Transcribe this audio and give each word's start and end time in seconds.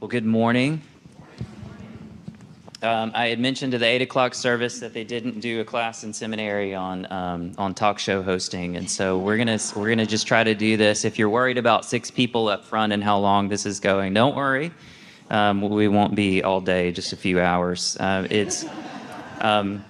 Well, 0.00 0.06
good 0.06 0.24
morning. 0.24 0.80
Um, 2.84 3.10
I 3.16 3.26
had 3.26 3.40
mentioned 3.40 3.72
to 3.72 3.78
the 3.78 3.86
eight 3.86 4.00
o'clock 4.00 4.32
service 4.32 4.78
that 4.78 4.94
they 4.94 5.02
didn't 5.02 5.40
do 5.40 5.60
a 5.60 5.64
class 5.64 6.04
in 6.04 6.12
seminary 6.12 6.72
on 6.72 7.10
um, 7.10 7.52
on 7.58 7.74
talk 7.74 7.98
show 7.98 8.22
hosting, 8.22 8.76
and 8.76 8.88
so 8.88 9.18
we're 9.18 9.36
gonna 9.36 9.58
we're 9.74 9.88
gonna 9.88 10.06
just 10.06 10.28
try 10.28 10.44
to 10.44 10.54
do 10.54 10.76
this. 10.76 11.04
If 11.04 11.18
you're 11.18 11.28
worried 11.28 11.58
about 11.58 11.84
six 11.84 12.12
people 12.12 12.46
up 12.46 12.64
front 12.64 12.92
and 12.92 13.02
how 13.02 13.18
long 13.18 13.48
this 13.48 13.66
is 13.66 13.80
going, 13.80 14.14
don't 14.14 14.36
worry. 14.36 14.70
Um, 15.30 15.62
we 15.62 15.88
won't 15.88 16.14
be 16.14 16.44
all 16.44 16.60
day, 16.60 16.92
just 16.92 17.12
a 17.12 17.16
few 17.16 17.40
hours. 17.40 17.96
Uh, 17.98 18.28
it's 18.30 18.66
um, 19.40 19.84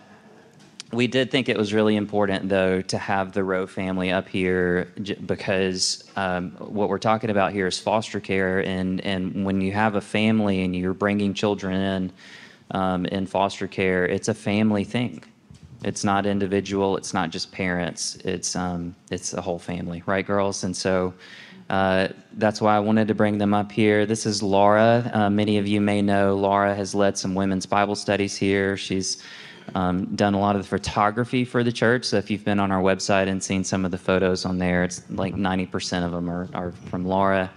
we 0.93 1.07
did 1.07 1.31
think 1.31 1.49
it 1.49 1.57
was 1.57 1.75
really 1.75 1.97
important, 1.97 2.49
though, 2.49 2.81
to 2.81 2.99
have 2.99 3.33
the 3.33 3.45
Rowe 3.45 3.67
family 3.67 4.11
up 4.11 4.27
here 4.27 4.91
because 5.27 6.05
um, 6.17 6.53
what 6.53 6.89
we're 6.89 6.99
talking 6.99 7.29
about 7.31 7.53
here 7.53 7.67
is 7.67 7.79
foster 7.79 8.21
care, 8.21 8.61
and 8.61 9.01
and 9.03 9.45
when 9.45 9.61
you 9.61 9.73
have 9.73 9.97
a 9.97 10.01
family 10.01 10.63
and 10.63 10.75
you're 10.75 10.95
bringing 10.95 11.35
children 11.35 11.75
in 11.75 12.13
um, 12.71 13.07
in 13.07 13.27
foster 13.27 13.67
care, 13.67 14.07
it's 14.07 14.29
a 14.29 14.35
family 14.35 14.85
thing. 14.85 15.23
It's 15.85 16.05
not 16.05 16.27
individual. 16.27 16.97
It's 16.97 17.15
not 17.15 17.31
just 17.31 17.53
parents. 17.53 18.17
It's 18.25 18.57
um, 18.57 18.95
it's 19.11 19.35
a 19.35 19.43
whole 19.43 19.59
family, 19.59 20.03
right, 20.07 20.27
girls? 20.27 20.65
And 20.65 20.75
so 20.75 21.13
uh, 21.69 22.09
that's 22.35 22.63
why 22.63 22.75
I 22.75 22.81
wanted 22.81 23.09
to 23.09 23.15
bring 23.15 23.37
them 23.37 23.53
up 23.53 23.71
here. 23.71 24.07
This 24.07 24.25
is 24.25 24.43
Laura. 24.43 25.11
Uh, 25.13 25.29
many 25.29 25.59
of 25.59 25.69
you 25.69 25.83
may 25.83 26.01
know 26.01 26.35
Laura 26.35 26.75
has 26.75 26.95
led 26.95 27.19
some 27.19 27.35
women's 27.35 27.67
Bible 27.67 27.95
studies 27.95 28.37
here. 28.37 28.77
She's 28.77 29.23
um, 29.75 30.07
done 30.17 30.35
a 30.35 30.41
lot 30.41 30.57
of 30.57 30.63
the 30.63 30.69
photography 30.69 31.45
for 31.45 31.63
the 31.63 31.73
church. 31.73 32.05
So 32.05 32.17
if 32.17 32.31
you've 32.31 32.45
been 32.45 32.61
on 32.61 32.73
our 32.73 32.83
website 32.83 33.29
and 33.29 33.43
seen 33.43 33.65
some 33.65 33.85
of 33.85 33.91
the 33.91 33.99
photos 33.99 34.45
on 34.45 34.59
there, 34.59 34.85
it's 34.85 35.03
like 35.11 35.35
90% 35.35 36.05
of 36.05 36.13
them 36.13 36.29
are, 36.31 36.49
are 36.55 36.73
from 36.91 37.07
Laura. 37.07 37.51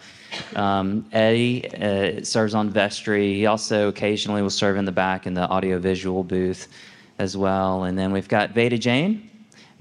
Um, 0.55 1.05
Eddie 1.11 1.67
uh, 1.73 2.23
serves 2.23 2.53
on 2.53 2.69
vestry. 2.69 3.33
He 3.33 3.45
also 3.45 3.87
occasionally 3.87 4.41
will 4.41 4.49
serve 4.49 4.77
in 4.77 4.85
the 4.85 4.91
back 4.91 5.27
in 5.27 5.33
the 5.33 5.49
audiovisual 5.49 6.23
booth 6.23 6.67
as 7.19 7.35
well. 7.35 7.83
And 7.83 7.97
then 7.97 8.11
we've 8.11 8.27
got 8.27 8.51
Veda 8.51 8.77
Jane. 8.77 9.30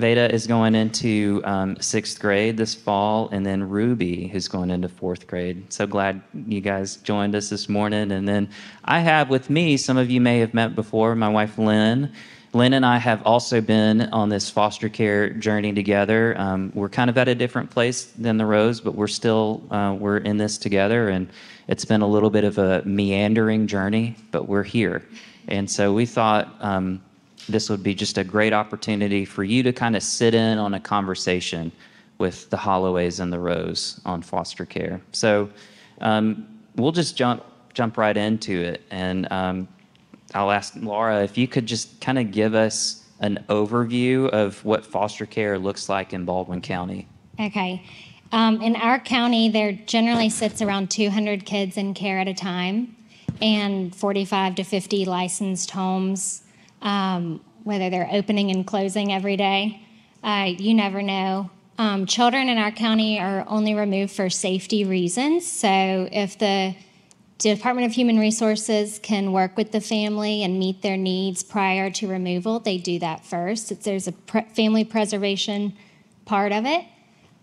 Veda 0.00 0.32
is 0.34 0.46
going 0.46 0.74
into 0.74 1.42
um, 1.44 1.76
sixth 1.80 2.18
grade 2.18 2.56
this 2.56 2.74
fall, 2.74 3.28
and 3.30 3.44
then 3.44 3.68
Ruby, 3.68 4.26
who's 4.28 4.48
going 4.48 4.70
into 4.70 4.88
fourth 4.88 5.26
grade. 5.26 5.72
So 5.72 5.86
glad 5.86 6.22
you 6.46 6.60
guys 6.60 6.96
joined 6.96 7.34
us 7.34 7.50
this 7.50 7.68
morning. 7.68 8.10
And 8.10 8.26
then 8.26 8.48
I 8.84 9.00
have 9.00 9.30
with 9.30 9.50
me, 9.50 9.76
some 9.76 9.96
of 9.96 10.10
you 10.10 10.20
may 10.20 10.38
have 10.40 10.54
met 10.54 10.74
before, 10.74 11.14
my 11.14 11.28
wife 11.28 11.58
Lynn. 11.58 12.12
Lynn 12.52 12.72
and 12.72 12.84
I 12.84 12.98
have 12.98 13.22
also 13.24 13.60
been 13.60 14.02
on 14.12 14.28
this 14.28 14.50
foster 14.50 14.88
care 14.88 15.30
journey 15.30 15.72
together. 15.72 16.34
Um, 16.36 16.72
we're 16.74 16.88
kind 16.88 17.08
of 17.08 17.16
at 17.16 17.28
a 17.28 17.34
different 17.34 17.70
place 17.70 18.06
than 18.06 18.38
the 18.38 18.46
Rowes, 18.46 18.80
but 18.80 18.96
we're 18.96 19.06
still 19.06 19.62
uh, 19.70 19.94
we're 19.96 20.16
in 20.16 20.36
this 20.36 20.58
together, 20.58 21.10
and 21.10 21.28
it's 21.68 21.84
been 21.84 22.00
a 22.00 22.08
little 22.08 22.30
bit 22.30 22.42
of 22.42 22.58
a 22.58 22.82
meandering 22.84 23.68
journey, 23.68 24.16
but 24.32 24.48
we're 24.48 24.64
here. 24.64 25.02
And 25.46 25.70
so 25.70 25.92
we 25.92 26.06
thought 26.06 26.52
um, 26.60 27.00
this 27.50 27.68
would 27.68 27.82
be 27.82 27.94
just 27.94 28.18
a 28.18 28.24
great 28.24 28.52
opportunity 28.52 29.24
for 29.24 29.44
you 29.44 29.62
to 29.62 29.72
kind 29.72 29.96
of 29.96 30.02
sit 30.02 30.34
in 30.34 30.58
on 30.58 30.74
a 30.74 30.80
conversation 30.80 31.72
with 32.18 32.48
the 32.50 32.56
Holloways 32.56 33.20
and 33.20 33.32
the 33.32 33.38
Rowes 33.38 34.00
on 34.04 34.22
foster 34.22 34.66
care. 34.66 35.00
So 35.12 35.48
um, 36.00 36.46
we'll 36.76 36.92
just 36.92 37.16
jump 37.16 37.44
jump 37.72 37.96
right 37.96 38.16
into 38.16 38.60
it, 38.60 38.82
and 38.90 39.30
um, 39.30 39.68
I'll 40.34 40.50
ask 40.50 40.74
Laura 40.76 41.22
if 41.22 41.38
you 41.38 41.46
could 41.46 41.66
just 41.66 42.00
kind 42.00 42.18
of 42.18 42.32
give 42.32 42.54
us 42.54 43.04
an 43.20 43.44
overview 43.48 44.28
of 44.30 44.64
what 44.64 44.84
foster 44.84 45.26
care 45.26 45.58
looks 45.58 45.88
like 45.88 46.12
in 46.12 46.24
Baldwin 46.24 46.60
County. 46.60 47.06
Okay. 47.38 47.84
Um, 48.32 48.60
in 48.62 48.76
our 48.76 48.98
county, 48.98 49.48
there 49.48 49.72
generally 49.72 50.30
sits 50.30 50.62
around 50.62 50.90
200 50.90 51.44
kids 51.44 51.76
in 51.76 51.94
care 51.94 52.18
at 52.18 52.28
a 52.28 52.34
time 52.34 52.96
and 53.42 53.94
45 53.94 54.56
to 54.56 54.64
50 54.64 55.04
licensed 55.04 55.70
homes, 55.70 56.42
um, 56.82 57.40
whether 57.64 57.90
they're 57.90 58.08
opening 58.10 58.50
and 58.50 58.66
closing 58.66 59.12
every 59.12 59.36
day. 59.36 59.82
Uh, 60.22 60.52
you 60.58 60.74
never 60.74 61.02
know. 61.02 61.50
Um, 61.78 62.06
children 62.06 62.48
in 62.48 62.58
our 62.58 62.70
county 62.70 63.18
are 63.18 63.44
only 63.48 63.74
removed 63.74 64.12
for 64.12 64.28
safety 64.28 64.84
reasons. 64.84 65.50
So 65.50 66.08
if 66.12 66.38
the 66.38 66.74
Department 67.38 67.86
of 67.86 67.92
Human 67.92 68.18
Resources 68.18 68.98
can 68.98 69.32
work 69.32 69.56
with 69.56 69.72
the 69.72 69.80
family 69.80 70.42
and 70.42 70.58
meet 70.58 70.82
their 70.82 70.98
needs 70.98 71.42
prior 71.42 71.90
to 71.92 72.06
removal. 72.06 72.60
They 72.60 72.76
do 72.76 72.98
that 72.98 73.24
first. 73.24 73.72
It's, 73.72 73.86
there's 73.86 74.06
a 74.06 74.12
pre- 74.12 74.44
family 74.54 74.84
preservation 74.84 75.72
part 76.26 76.52
of 76.52 76.66
it. 76.66 76.84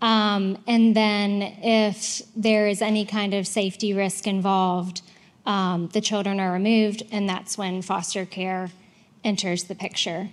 Um, 0.00 0.56
and 0.68 0.94
then 0.94 1.42
if 1.42 2.22
there 2.36 2.68
is 2.68 2.80
any 2.80 3.04
kind 3.04 3.34
of 3.34 3.44
safety 3.44 3.92
risk 3.92 4.28
involved, 4.28 5.02
um, 5.44 5.88
the 5.88 6.00
children 6.00 6.38
are 6.38 6.52
removed, 6.52 7.02
and 7.10 7.28
that's 7.28 7.58
when 7.58 7.82
foster 7.82 8.24
care 8.24 8.70
enters 9.24 9.64
the 9.64 9.74
picture. 9.74 10.30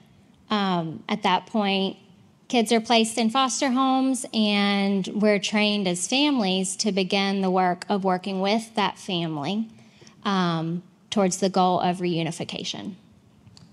Um, 0.50 1.03
at 1.09 1.23
that 1.23 1.47
point, 1.47 1.97
Kids 2.47 2.72
are 2.72 2.79
placed 2.79 3.18
in 3.18 3.31
foster 3.31 3.72
homes, 3.72 4.23
and 4.31 5.07
we're 5.07 5.40
trained 5.40 5.88
as 5.88 6.07
families 6.07 6.75
to 6.75 6.91
begin 6.91 7.41
the 7.41 7.50
work 7.50 7.85
of 7.90 8.03
working 8.03 8.40
with 8.40 8.75
that 8.75 9.00
family 9.00 9.68
um, 10.24 10.84
towards 11.09 11.38
the 11.38 11.50
goal 11.50 11.79
of 11.79 11.97
reunification. 11.97 12.94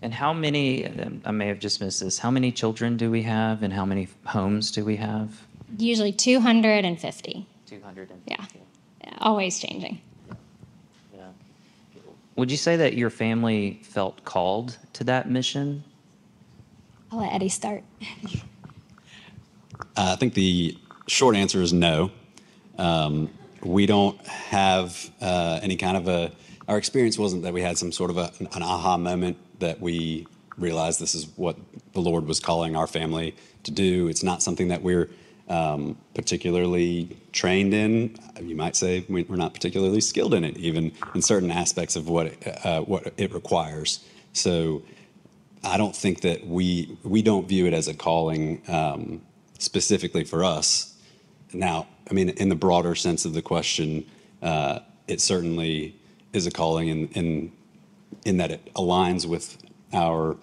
And 0.01 0.15
how 0.15 0.33
many, 0.33 0.89
I 1.25 1.31
may 1.33 1.49
have 1.49 1.59
just 1.59 1.83
missed 1.83 2.01
this, 2.01 2.19
how 2.19 2.31
many 2.31 2.51
children 2.51 2.97
do 2.97 3.11
we 3.11 3.23
have 3.23 3.63
and 3.63 3.75
how 3.75 3.85
many 3.85 4.09
homes 4.25 4.71
do 4.71 4.87
we 4.87 4.97
have? 4.97 5.43
Usually 5.77 6.13
250. 6.13 7.47
250. 7.67 8.15
Yeah, 8.27 8.45
yeah 9.05 9.17
always 9.21 9.59
changing. 9.59 10.01
Yeah. 12.35 12.41
Would 12.41 12.51
you 12.51 12.57
say 12.57 12.77
that 12.77 12.95
your 12.95 13.11
family 13.11 13.81
felt 13.83 14.25
called 14.25 14.79
to 14.95 15.05
that 15.05 15.31
mission? 15.31 15.85
I'll 17.11 17.19
let 17.19 17.33
Eddie 17.33 17.49
start. 17.49 17.85
Uh, 19.97 20.13
I 20.13 20.17
think 20.17 20.35
the 20.35 20.79
short 21.07 21.37
answer 21.37 21.61
is 21.61 21.73
no. 21.73 22.11
Um, 22.79 23.31
we 23.63 23.87
don't 23.87 24.19
have 24.27 25.11
uh, 25.21 25.61
any 25.63 25.77
kind 25.77 25.97
of 25.97 26.09
a. 26.09 26.33
Our 26.69 26.79
experience 26.79 27.19
wasn't 27.19 27.43
that 27.43 27.53
we 27.53 27.61
had 27.61 27.77
some 27.77 27.93
sort 27.93 28.11
of 28.11 28.17
a, 28.17 28.33
an 28.41 28.63
aha 28.63 28.97
moment 28.97 29.37
that 29.59 29.81
we 29.81 30.27
realized 30.57 31.01
this 31.01 31.15
is 31.15 31.27
what 31.37 31.57
the 31.93 32.01
Lord 32.01 32.27
was 32.27 32.41
calling 32.41 32.77
our 32.77 32.87
family 32.87 33.35
to 33.65 33.71
do. 33.71 34.09
It's 34.09 34.23
not 34.23 34.43
something 34.43 34.69
that 34.69 34.83
we're 34.83 35.11
um, 35.49 35.97
particularly 36.15 37.17
trained 37.33 37.75
in. 37.75 38.17
You 38.41 38.57
might 38.57 38.77
say 38.77 39.05
we're 39.09 39.37
not 39.37 39.55
particularly 39.55 40.01
skilled 40.01 40.35
in 40.35 40.45
it, 40.45 40.57
even 40.57 40.93
in 41.15 41.23
certain 41.23 41.51
aspects 41.51 41.97
of 41.97 42.09
what 42.09 42.27
it, 42.27 42.67
uh, 42.67 42.83
what 42.83 43.13
it 43.17 43.33
requires. 43.33 44.01
So 44.33 44.83
I 45.65 45.77
don't 45.77 45.95
think 45.95 46.23
that 46.23 46.47
we 46.47 46.97
we 47.03 47.23
don't 47.23 47.49
view 47.49 47.67
it 47.67 47.75
as 47.75 47.89
a 47.89 47.95
calling 47.95 48.63
um, 48.69 49.23
specifically 49.59 50.25
for 50.25 50.45
us. 50.45 50.97
Now, 51.53 51.87
I 52.11 52.15
mean, 52.15 52.31
in 52.31 52.49
the 52.49 52.55
broader 52.55 52.95
sense 52.95 53.25
of 53.25 53.35
the 53.35 53.43
question, 53.43 54.07
uh, 54.43 54.81
it 55.07 55.21
certainly 55.21 55.95
is 56.33 56.47
a 56.47 56.51
calling 56.51 56.89
in, 56.89 57.09
in, 57.09 57.53
in 58.25 58.37
that 58.39 58.51
it 58.51 58.75
aligns 58.75 59.27
with 59.27 59.59
our 59.93 60.37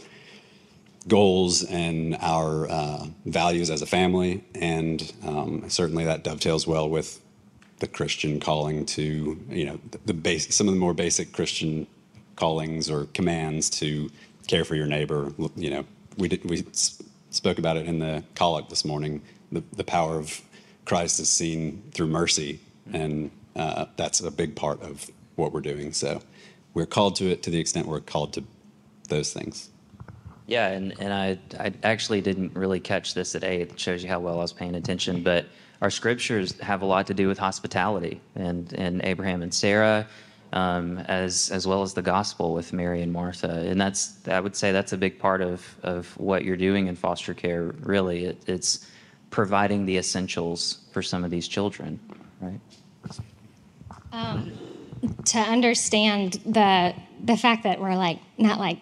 goals 1.10 1.64
and 1.64 2.16
our 2.22 2.70
uh, 2.70 3.06
values 3.26 3.70
as 3.70 3.82
a 3.82 3.86
family, 3.86 4.44
and 4.56 5.12
um, 5.26 5.70
certainly 5.70 6.06
that 6.06 6.24
dovetails 6.24 6.66
well 6.66 6.90
with 6.90 7.22
the 7.80 7.88
Christian 7.88 8.40
calling 8.40 8.86
to 8.86 9.44
you 9.50 9.66
know 9.66 9.80
the, 9.92 10.00
the 10.06 10.14
base, 10.14 10.54
some 10.56 10.68
of 10.68 10.74
the 10.74 10.80
more 10.80 10.94
basic 10.94 11.34
Christian 11.34 11.88
callings 12.38 12.90
or 12.90 13.06
commands 13.14 13.70
to 13.70 14.10
care 14.48 14.64
for 14.64 14.76
your 14.76 14.86
neighbor. 14.86 15.34
You 15.56 15.70
know, 15.72 15.86
we 16.18 16.30
did, 16.30 16.46
we 16.46 16.66
spoke 17.32 17.60
about 17.60 17.76
it 17.76 17.86
in 17.86 18.00
the 18.00 18.24
collect 18.36 18.70
this 18.70 18.86
morning. 18.86 19.22
The, 19.52 19.64
the 19.76 19.84
power 19.84 20.18
of 20.18 20.42
Christ 20.86 21.20
is 21.20 21.30
seen 21.30 21.84
through 21.92 22.08
mercy, 22.08 22.60
and 22.94 23.32
uh, 23.56 23.86
that's 23.98 24.22
a 24.22 24.32
big 24.32 24.56
part 24.56 24.82
of 24.82 25.10
what 25.36 25.52
we're 25.54 25.62
doing. 25.62 25.92
So 25.92 26.22
we're 26.74 26.86
called 26.86 27.16
to 27.18 27.30
it 27.30 27.44
to 27.44 27.50
the 27.50 27.60
extent 27.60 27.88
we're 27.88 28.00
called 28.00 28.34
to 28.34 28.44
those 29.10 29.34
things. 29.34 29.70
Yeah, 30.50 30.70
and, 30.70 31.00
and 31.00 31.14
I, 31.14 31.38
I 31.60 31.74
actually 31.84 32.22
didn't 32.22 32.56
really 32.56 32.80
catch 32.80 33.14
this 33.14 33.36
at 33.36 33.44
eight. 33.44 33.72
It 33.72 33.80
shows 33.80 34.04
you 34.04 34.10
how 34.10 34.20
well 34.20 34.40
I 34.40 34.42
was 34.42 34.54
paying 34.54 34.76
attention. 34.76 35.24
But 35.24 35.46
our 35.82 35.90
scriptures 35.90 36.60
have 36.60 36.82
a 36.82 36.86
lot 36.86 37.08
to 37.08 37.14
do 37.14 37.28
with 37.28 37.38
hospitality 37.38 38.20
and, 38.36 38.74
and 38.74 39.02
Abraham 39.04 39.44
and 39.44 39.54
Sarah 39.54 40.08
um, 40.54 40.98
as 41.00 41.52
as 41.52 41.68
well 41.68 41.82
as 41.82 41.94
the 41.94 42.02
gospel 42.02 42.54
with 42.54 42.74
Mary 42.74 43.02
and 43.02 43.14
Martha. 43.14 43.66
And 43.68 43.80
that's 43.80 44.28
I 44.28 44.40
would 44.40 44.56
say 44.56 44.72
that's 44.72 44.94
a 44.94 44.98
big 44.98 45.20
part 45.20 45.42
of 45.42 45.64
of 45.84 46.18
what 46.18 46.44
you're 46.44 46.58
doing 46.58 46.88
in 46.88 46.96
foster 46.96 47.34
care. 47.34 47.74
Really, 47.82 48.26
it, 48.26 48.44
it's 48.48 48.90
providing 49.30 49.86
the 49.86 49.98
essentials 49.98 50.80
for 50.92 51.02
some 51.02 51.24
of 51.24 51.30
these 51.30 51.48
children, 51.48 52.00
right? 52.42 52.60
Um, 54.12 54.52
to 55.26 55.40
understand 55.40 56.40
the 56.46 56.96
the 57.24 57.38
fact 57.38 57.64
that 57.64 57.80
we're 57.80 57.96
like 57.96 58.20
not 58.38 58.60
like 58.60 58.80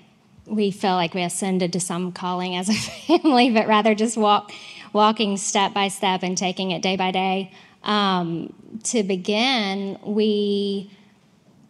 we 0.48 0.72
feel 0.72 0.94
like 0.94 1.14
we 1.14 1.24
ascended 1.24 1.74
to 1.74 1.80
some 1.80 2.12
calling 2.12 2.56
as 2.56 2.70
a 2.70 2.74
family, 3.20 3.52
but 3.52 3.68
rather 3.68 3.94
just 3.96 4.18
walk 4.18 4.52
walking 4.94 5.38
step 5.38 5.74
by 5.74 5.90
step 5.90 6.24
and 6.24 6.38
taking 6.38 6.72
it 6.72 6.82
day 6.82 6.96
by 6.96 7.12
day. 7.12 7.52
Um, 7.84 8.54
to 8.86 9.04
begin, 9.04 10.00
we 10.04 10.92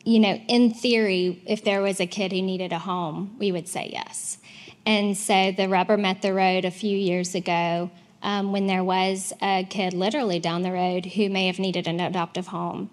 you 0.08 0.22
know, 0.22 0.36
in 0.48 0.74
theory, 0.74 1.44
if 1.46 1.66
there 1.66 1.82
was 1.82 2.00
a 2.00 2.08
kid 2.08 2.32
who 2.32 2.42
needed 2.42 2.72
a 2.72 2.80
home, 2.80 3.36
we 3.40 3.52
would 3.52 3.68
say 3.68 3.90
yes. 3.92 4.38
And 4.86 5.18
so 5.18 5.52
the 5.52 5.68
rubber 5.68 5.98
met 5.98 6.22
the 6.22 6.34
road 6.34 6.64
a 6.64 6.72
few 6.72 6.98
years 6.98 7.36
ago 7.36 7.92
um, 8.24 8.54
when 8.54 8.68
there 8.68 8.86
was 8.86 9.34
a 9.42 9.66
kid 9.70 9.94
literally 9.94 10.40
down 10.40 10.62
the 10.62 10.72
road 10.72 11.06
who 11.06 11.30
may 11.30 11.48
have 11.48 11.60
needed 11.60 11.88
an 11.88 12.00
adoptive 12.00 12.48
home. 12.48 12.90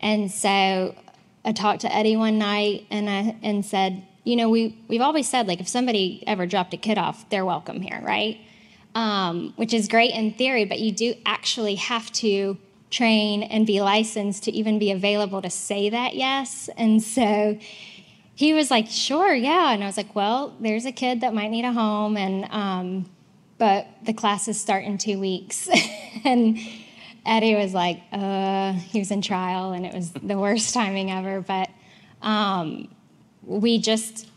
And 0.00 0.30
so 0.30 0.94
I 1.44 1.52
talked 1.52 1.82
to 1.82 1.94
Eddie 1.94 2.16
one 2.16 2.38
night 2.38 2.86
and 2.90 3.10
I, 3.10 3.36
and 3.42 3.62
said, 3.62 4.02
you 4.24 4.36
know, 4.36 4.48
we 4.48 4.76
we've 4.88 5.02
always 5.02 5.28
said 5.28 5.46
like 5.46 5.60
if 5.60 5.68
somebody 5.68 6.24
ever 6.26 6.46
dropped 6.46 6.74
a 6.74 6.78
kid 6.78 6.98
off, 6.98 7.28
they're 7.30 7.44
welcome 7.44 7.80
here, 7.80 8.00
right? 8.02 8.40
Um, 8.94 9.52
which 9.56 9.74
is 9.74 9.88
great 9.88 10.12
in 10.12 10.32
theory, 10.32 10.64
but 10.64 10.80
you 10.80 10.92
do 10.92 11.14
actually 11.26 11.74
have 11.76 12.10
to 12.12 12.58
train 12.90 13.42
and 13.42 13.66
be 13.66 13.80
licensed 13.80 14.44
to 14.44 14.52
even 14.52 14.78
be 14.78 14.90
available 14.90 15.42
to 15.42 15.50
say 15.50 15.90
that 15.90 16.14
yes. 16.14 16.70
And 16.76 17.02
so 17.02 17.58
he 18.34 18.54
was 18.54 18.70
like, 18.70 18.88
sure, 18.88 19.34
yeah. 19.34 19.72
And 19.72 19.82
I 19.82 19.86
was 19.86 19.96
like, 19.96 20.14
well, 20.14 20.56
there's 20.60 20.86
a 20.86 20.92
kid 20.92 21.20
that 21.20 21.34
might 21.34 21.50
need 21.50 21.64
a 21.64 21.72
home, 21.72 22.16
and 22.16 22.46
um, 22.50 23.10
but 23.58 23.86
the 24.02 24.12
classes 24.12 24.60
start 24.60 24.84
in 24.84 24.98
two 24.98 25.20
weeks. 25.20 25.68
and 26.24 26.58
Eddie 27.24 27.54
was 27.54 27.72
like, 27.72 28.02
uh, 28.12 28.72
he 28.72 28.98
was 28.98 29.10
in 29.10 29.22
trial, 29.22 29.72
and 29.72 29.86
it 29.86 29.94
was 29.94 30.12
the 30.12 30.38
worst 30.38 30.74
timing 30.74 31.10
ever. 31.10 31.40
But 31.40 31.70
um, 32.22 32.88
we 33.46 33.78
just 33.78 34.28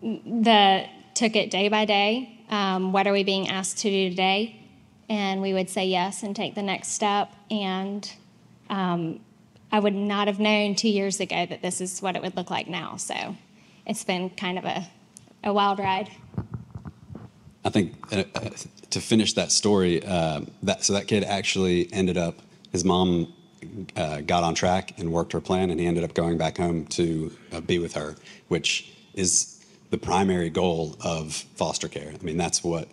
the 0.00 0.86
took 1.14 1.36
it 1.36 1.50
day 1.50 1.68
by 1.68 1.84
day. 1.84 2.38
Um, 2.48 2.92
what 2.92 3.06
are 3.06 3.12
we 3.12 3.24
being 3.24 3.48
asked 3.48 3.78
to 3.78 3.90
do 3.90 4.10
today? 4.10 4.56
And 5.08 5.40
we 5.42 5.52
would 5.52 5.70
say 5.70 5.86
yes 5.86 6.22
and 6.22 6.34
take 6.34 6.54
the 6.54 6.62
next 6.62 6.88
step. 6.88 7.32
And 7.50 8.10
um, 8.68 9.20
I 9.70 9.78
would 9.78 9.94
not 9.94 10.26
have 10.26 10.38
known 10.38 10.74
two 10.74 10.88
years 10.88 11.20
ago 11.20 11.46
that 11.46 11.62
this 11.62 11.80
is 11.80 12.00
what 12.00 12.16
it 12.16 12.22
would 12.22 12.36
look 12.36 12.50
like 12.50 12.68
now. 12.68 12.96
So 12.96 13.36
it's 13.86 14.04
been 14.04 14.30
kind 14.30 14.58
of 14.58 14.64
a, 14.64 14.86
a 15.44 15.52
wild 15.52 15.78
ride. 15.78 16.10
I 17.64 17.70
think 17.70 17.94
uh, 18.12 18.24
uh, 18.34 18.50
to 18.90 19.00
finish 19.00 19.34
that 19.34 19.52
story, 19.52 20.04
uh, 20.04 20.42
that 20.62 20.84
so 20.84 20.92
that 20.94 21.06
kid 21.06 21.24
actually 21.24 21.92
ended 21.92 22.16
up. 22.16 22.40
His 22.72 22.84
mom 22.84 23.32
uh, 23.96 24.20
got 24.20 24.42
on 24.42 24.54
track 24.54 24.98
and 24.98 25.12
worked 25.12 25.32
her 25.32 25.40
plan, 25.40 25.70
and 25.70 25.80
he 25.80 25.86
ended 25.86 26.04
up 26.04 26.14
going 26.14 26.38
back 26.38 26.56
home 26.56 26.86
to 26.86 27.36
uh, 27.52 27.60
be 27.60 27.78
with 27.78 27.94
her, 27.94 28.16
which 28.48 28.92
is 29.14 29.64
the 29.90 29.98
primary 29.98 30.50
goal 30.50 30.96
of 31.04 31.34
foster 31.34 31.88
care. 31.88 32.12
I 32.18 32.24
mean, 32.24 32.36
that's 32.36 32.64
what 32.64 32.88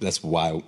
that's 0.00 0.22
why 0.22 0.62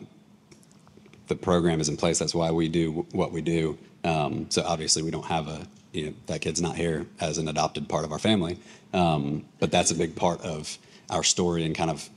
the 1.28 1.36
program 1.36 1.80
is 1.80 1.88
in 1.88 1.96
place. 1.96 2.18
That's 2.18 2.34
why 2.34 2.50
we 2.50 2.68
do 2.68 3.06
what 3.12 3.32
we 3.32 3.40
do. 3.40 3.78
Um, 4.04 4.46
so 4.50 4.62
obviously, 4.62 5.02
we 5.02 5.10
don't 5.10 5.26
have 5.26 5.48
a 5.48 5.66
you 5.92 6.06
know 6.06 6.14
that 6.26 6.40
kid's 6.40 6.60
not 6.60 6.76
here 6.76 7.06
as 7.20 7.38
an 7.38 7.48
adopted 7.48 7.88
part 7.88 8.04
of 8.04 8.12
our 8.12 8.18
family, 8.18 8.58
um, 8.92 9.44
but 9.60 9.70
that's 9.70 9.90
a 9.90 9.94
big 9.94 10.16
part 10.16 10.40
of 10.42 10.78
our 11.10 11.22
story 11.22 11.64
and 11.64 11.74
kind 11.74 11.90
of 11.90 12.08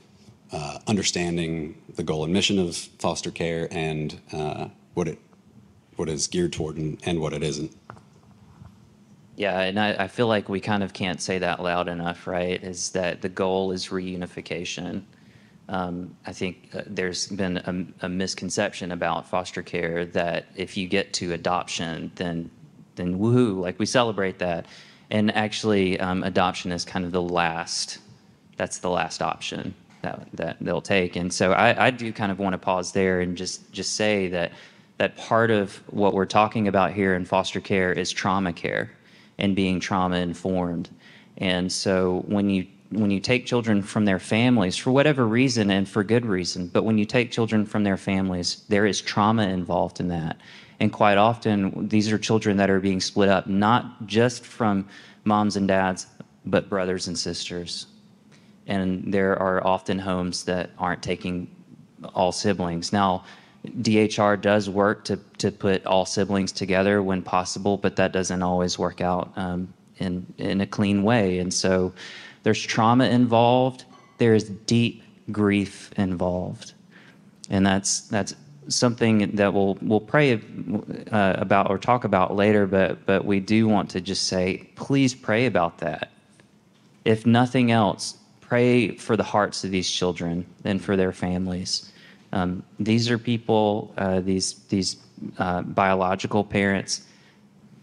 uh, 0.52 0.78
understanding 0.86 1.76
the 1.96 2.02
goal 2.02 2.24
and 2.24 2.32
mission 2.32 2.58
of 2.58 2.76
foster 2.76 3.30
care 3.30 3.68
and 3.70 4.20
uh, 4.32 4.68
what 4.94 5.08
it 5.08 5.18
what 5.96 6.08
is 6.08 6.26
geared 6.26 6.52
toward 6.52 6.76
and, 6.76 7.00
and 7.04 7.20
what 7.20 7.32
it 7.32 7.42
isn't. 7.42 7.74
Yeah, 9.36 9.60
and 9.60 9.78
I, 9.78 10.04
I 10.04 10.08
feel 10.08 10.28
like 10.28 10.48
we 10.48 10.60
kind 10.60 10.82
of 10.82 10.94
can't 10.94 11.20
say 11.20 11.38
that 11.38 11.62
loud 11.62 11.88
enough, 11.88 12.26
right? 12.26 12.62
Is 12.62 12.90
that 12.92 13.20
the 13.20 13.28
goal 13.28 13.70
is 13.70 13.88
reunification. 13.88 15.02
Um, 15.68 16.16
I 16.24 16.32
think 16.32 16.70
uh, 16.74 16.82
there's 16.86 17.26
been 17.26 17.58
a, 17.58 18.06
a, 18.06 18.08
misconception 18.08 18.92
about 18.92 19.28
foster 19.28 19.62
care 19.62 20.06
that 20.06 20.46
if 20.54 20.76
you 20.76 20.86
get 20.86 21.12
to 21.14 21.32
adoption, 21.32 22.12
then 22.14 22.50
then 22.94 23.18
woohoo, 23.18 23.60
like 23.60 23.78
we 23.78 23.84
celebrate 23.84 24.38
that. 24.38 24.66
And 25.10 25.34
actually, 25.34 26.00
um, 26.00 26.22
adoption 26.22 26.72
is 26.72 26.84
kind 26.84 27.04
of 27.04 27.12
the 27.12 27.22
last. 27.22 27.98
That's 28.56 28.78
the 28.78 28.90
last 28.90 29.20
option 29.20 29.74
that 30.02 30.28
that 30.34 30.56
they'll 30.60 30.80
take. 30.80 31.16
And 31.16 31.32
so 31.32 31.52
I, 31.52 31.86
I 31.86 31.90
do 31.90 32.12
kind 32.12 32.30
of 32.32 32.38
want 32.38 32.54
to 32.54 32.58
pause 32.58 32.92
there 32.92 33.20
and 33.20 33.36
just 33.36 33.70
just 33.72 33.96
say 33.96 34.28
that 34.28 34.52
that 34.98 35.16
part 35.16 35.50
of 35.50 35.76
what 35.88 36.14
we're 36.14 36.26
talking 36.26 36.68
about 36.68 36.92
here 36.92 37.14
in 37.14 37.24
foster 37.24 37.60
care 37.60 37.92
is 37.92 38.10
trauma 38.10 38.52
care 38.52 38.90
and 39.38 39.54
being 39.54 39.80
trauma 39.80 40.16
informed. 40.16 40.88
And 41.38 41.70
so 41.70 42.24
when 42.26 42.48
you 42.50 42.66
when 42.90 43.10
you 43.10 43.18
take 43.18 43.46
children 43.46 43.82
from 43.82 44.04
their 44.04 44.20
families 44.20 44.76
for 44.76 44.92
whatever 44.92 45.26
reason 45.26 45.70
and 45.70 45.88
for 45.88 46.04
good 46.04 46.24
reason, 46.24 46.68
but 46.68 46.84
when 46.84 46.98
you 46.98 47.04
take 47.04 47.32
children 47.32 47.66
from 47.66 47.82
their 47.82 47.96
families, 47.96 48.62
there 48.68 48.86
is 48.86 49.00
trauma 49.00 49.42
involved 49.48 49.98
in 49.98 50.06
that. 50.06 50.36
And 50.78 50.92
quite 50.92 51.18
often, 51.18 51.88
these 51.88 52.12
are 52.12 52.18
children 52.18 52.56
that 52.58 52.70
are 52.70 52.78
being 52.78 53.00
split 53.00 53.28
up, 53.28 53.48
not 53.48 54.06
just 54.06 54.44
from 54.46 54.86
moms 55.24 55.56
and 55.56 55.66
dads, 55.66 56.06
but 56.44 56.68
brothers 56.68 57.08
and 57.08 57.18
sisters. 57.18 57.86
And 58.68 59.12
there 59.12 59.36
are 59.36 59.66
often 59.66 59.98
homes 59.98 60.44
that 60.44 60.70
aren't 60.78 61.02
taking 61.02 61.50
all 62.14 62.30
siblings. 62.30 62.92
Now, 62.92 63.24
DHR 63.66 64.40
does 64.40 64.68
work 64.68 65.04
to, 65.04 65.18
to 65.38 65.50
put 65.50 65.84
all 65.86 66.06
siblings 66.06 66.52
together 66.52 67.02
when 67.02 67.22
possible, 67.22 67.76
but 67.76 67.96
that 67.96 68.12
doesn't 68.12 68.42
always 68.42 68.78
work 68.78 69.00
out 69.00 69.32
um, 69.36 69.72
in, 69.98 70.26
in 70.38 70.60
a 70.60 70.66
clean 70.66 71.02
way. 71.02 71.38
And 71.38 71.52
so 71.52 71.92
there's 72.42 72.62
trauma 72.62 73.06
involved, 73.06 73.84
there's 74.18 74.44
deep 74.44 75.02
grief 75.32 75.90
involved. 75.96 76.72
And 77.50 77.64
that's, 77.64 78.00
that's 78.02 78.34
something 78.68 79.36
that 79.36 79.52
we'll, 79.52 79.78
we'll 79.80 80.00
pray 80.00 80.40
uh, 81.12 81.34
about 81.38 81.70
or 81.70 81.78
talk 81.78 82.04
about 82.04 82.34
later, 82.34 82.66
but, 82.66 83.06
but 83.06 83.24
we 83.24 83.40
do 83.40 83.68
want 83.68 83.90
to 83.90 84.00
just 84.00 84.24
say, 84.24 84.68
please 84.74 85.14
pray 85.14 85.46
about 85.46 85.78
that. 85.78 86.10
If 87.04 87.24
nothing 87.26 87.70
else, 87.70 88.16
pray 88.40 88.96
for 88.96 89.16
the 89.16 89.22
hearts 89.22 89.64
of 89.64 89.70
these 89.70 89.90
children 89.90 90.46
and 90.64 90.82
for 90.82 90.96
their 90.96 91.12
families. 91.12 91.92
Um, 92.32 92.62
these 92.78 93.10
are 93.10 93.18
people, 93.18 93.92
uh, 93.96 94.20
these, 94.20 94.54
these 94.68 94.96
uh, 95.38 95.62
biological 95.62 96.44
parents, 96.44 97.02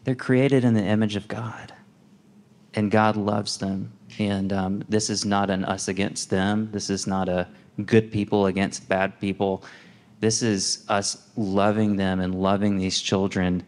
they're 0.04 0.16
created 0.16 0.64
in 0.64 0.74
the 0.74 0.84
image 0.84 1.16
of 1.16 1.28
God, 1.28 1.74
and 2.74 2.92
God 2.92 3.16
loves 3.16 3.58
them. 3.58 3.92
And 4.20 4.54
um, 4.54 4.84
this 4.90 5.10
is 5.10 5.26
not 5.26 5.50
an 5.50 5.66
us 5.66 5.88
against 5.88 6.30
them. 6.30 6.70
This 6.72 6.90
is 6.90 7.08
not 7.08 7.30
a 7.30 7.48
good 7.86 8.12
people 8.12 8.46
against 8.48 8.88
bad 8.88 9.20
people. 9.20 9.64
This 10.20 10.44
is 10.44 10.86
us 10.90 11.30
loving 11.36 11.96
them 11.96 12.20
and 12.20 12.36
loving 12.36 12.78
these 12.78 13.02
children 13.02 13.64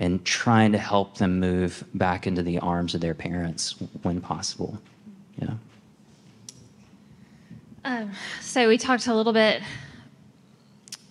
and 0.00 0.24
trying 0.24 0.72
to 0.72 0.78
help 0.78 1.18
them 1.18 1.38
move 1.38 1.84
back 1.94 2.26
into 2.26 2.42
the 2.42 2.58
arms 2.58 2.94
of 2.94 3.00
their 3.00 3.14
parents 3.14 3.76
when 4.02 4.20
possible. 4.20 4.78
Yeah. 5.40 5.54
Um, 7.84 8.10
so 8.40 8.66
we 8.66 8.78
talked 8.78 9.06
a 9.06 9.14
little 9.14 9.32
bit 9.32 9.62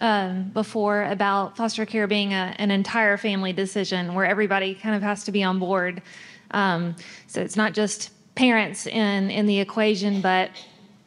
um, 0.04 0.52
before 0.54 1.04
about 1.04 1.56
foster 1.56 1.86
care 1.86 2.08
being 2.08 2.34
a, 2.34 2.54
an 2.60 2.72
entire 2.72 3.16
family 3.16 3.54
decision 3.54 4.14
where 4.14 4.26
everybody 4.26 4.76
kind 4.76 4.96
of 4.96 5.02
has 5.02 5.24
to 5.24 5.32
be 5.32 5.44
on 5.44 5.60
board. 5.60 6.02
Um, 6.52 6.98
so 7.28 7.40
it's 7.40 7.56
not 7.56 7.74
just 7.74 8.12
parents 8.36 8.86
in 8.86 9.32
in 9.32 9.46
the 9.46 9.60
equation, 9.62 10.20
but 10.20 10.52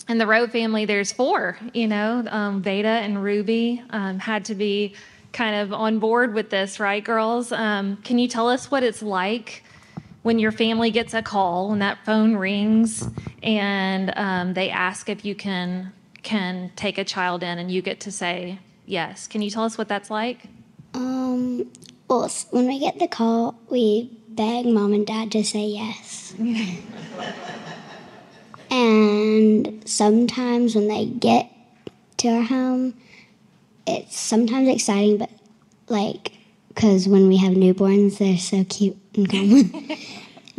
in 0.09 0.17
the 0.17 0.26
Rowe 0.26 0.47
family, 0.47 0.87
there's 0.87 1.12
four. 1.12 1.59
You 1.75 1.88
know, 1.88 2.25
um, 2.31 2.62
Veda 2.62 2.88
and 2.88 3.23
Ruby 3.23 3.83
um, 3.91 4.19
had 4.19 4.47
to 4.47 4.55
be 4.55 4.95
kind 5.31 5.57
of 5.57 5.75
on 5.75 5.99
board 5.99 6.33
with 6.33 6.49
this, 6.49 6.81
right, 6.81 7.05
girls? 7.05 7.53
Um, 7.53 7.99
can 7.99 8.19
you 8.19 8.29
tell 8.29 8.49
us 8.49 8.71
what 8.71 8.83
it's 8.83 9.03
like? 9.03 9.62
When 10.23 10.38
your 10.38 10.53
family 10.53 10.91
gets 10.91 11.12
a 11.12 11.21
call 11.21 11.71
and 11.71 11.83
that 11.83 11.99
phone 12.07 12.35
rings 12.35 13.07
and 13.43 14.12
um, 14.17 14.55
they 14.55 14.71
ask 14.71 15.11
if 15.11 15.23
you 15.23 15.35
can 15.35 15.93
can 16.23 16.73
take 16.75 16.99
a 16.99 17.05
child 17.05 17.43
in 17.43 17.59
and 17.59 17.71
you 17.71 17.83
get 17.83 18.00
to 18.00 18.11
say 18.11 18.59
yes. 18.87 19.26
Can 19.26 19.43
you 19.43 19.50
tell 19.50 19.64
us 19.64 19.76
what 19.76 19.88
that's 19.88 20.11
like? 20.11 20.47
Um, 20.95 21.71
well, 22.09 22.31
when 22.50 22.66
we 22.66 22.78
get 22.78 22.99
the 22.99 23.09
call, 23.09 23.59
we 23.69 24.11
beg 24.28 24.66
mom 24.66 24.93
and 24.93 25.07
dad 25.07 25.33
to 25.33 25.45
say 25.45 25.66
yes. 25.66 26.35
and 28.71 29.83
sometimes 29.88 30.75
when 30.75 30.88
they 30.88 31.07
get 31.07 31.50
to 32.19 32.28
our 32.28 32.43
home, 32.43 32.95
it's 33.87 34.19
sometimes 34.19 34.69
exciting, 34.69 35.19
but 35.19 35.31
like, 35.88 36.33
because 36.69 37.09
when 37.09 37.28
we 37.28 37.37
have 37.38 37.52
newborns, 37.52 38.19
they're 38.19 38.38
so 38.38 38.64
cute 38.64 38.97
and 39.14 39.31
common. 39.31 39.99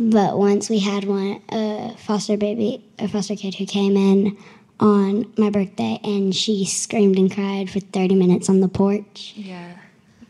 but 0.00 0.38
once 0.38 0.68
we 0.68 0.78
had 0.78 1.04
one, 1.04 1.42
a 1.50 1.94
foster 1.98 2.36
baby, 2.36 2.84
a 2.98 3.08
foster 3.08 3.36
kid 3.36 3.54
who 3.54 3.66
came 3.66 3.96
in 3.96 4.36
on 4.80 5.32
my 5.36 5.50
birthday 5.50 5.98
and 6.04 6.34
she 6.34 6.64
screamed 6.64 7.18
and 7.18 7.32
cried 7.32 7.68
for 7.70 7.80
30 7.80 8.14
minutes 8.14 8.48
on 8.48 8.60
the 8.60 8.68
porch. 8.68 9.32
Yeah. 9.36 9.72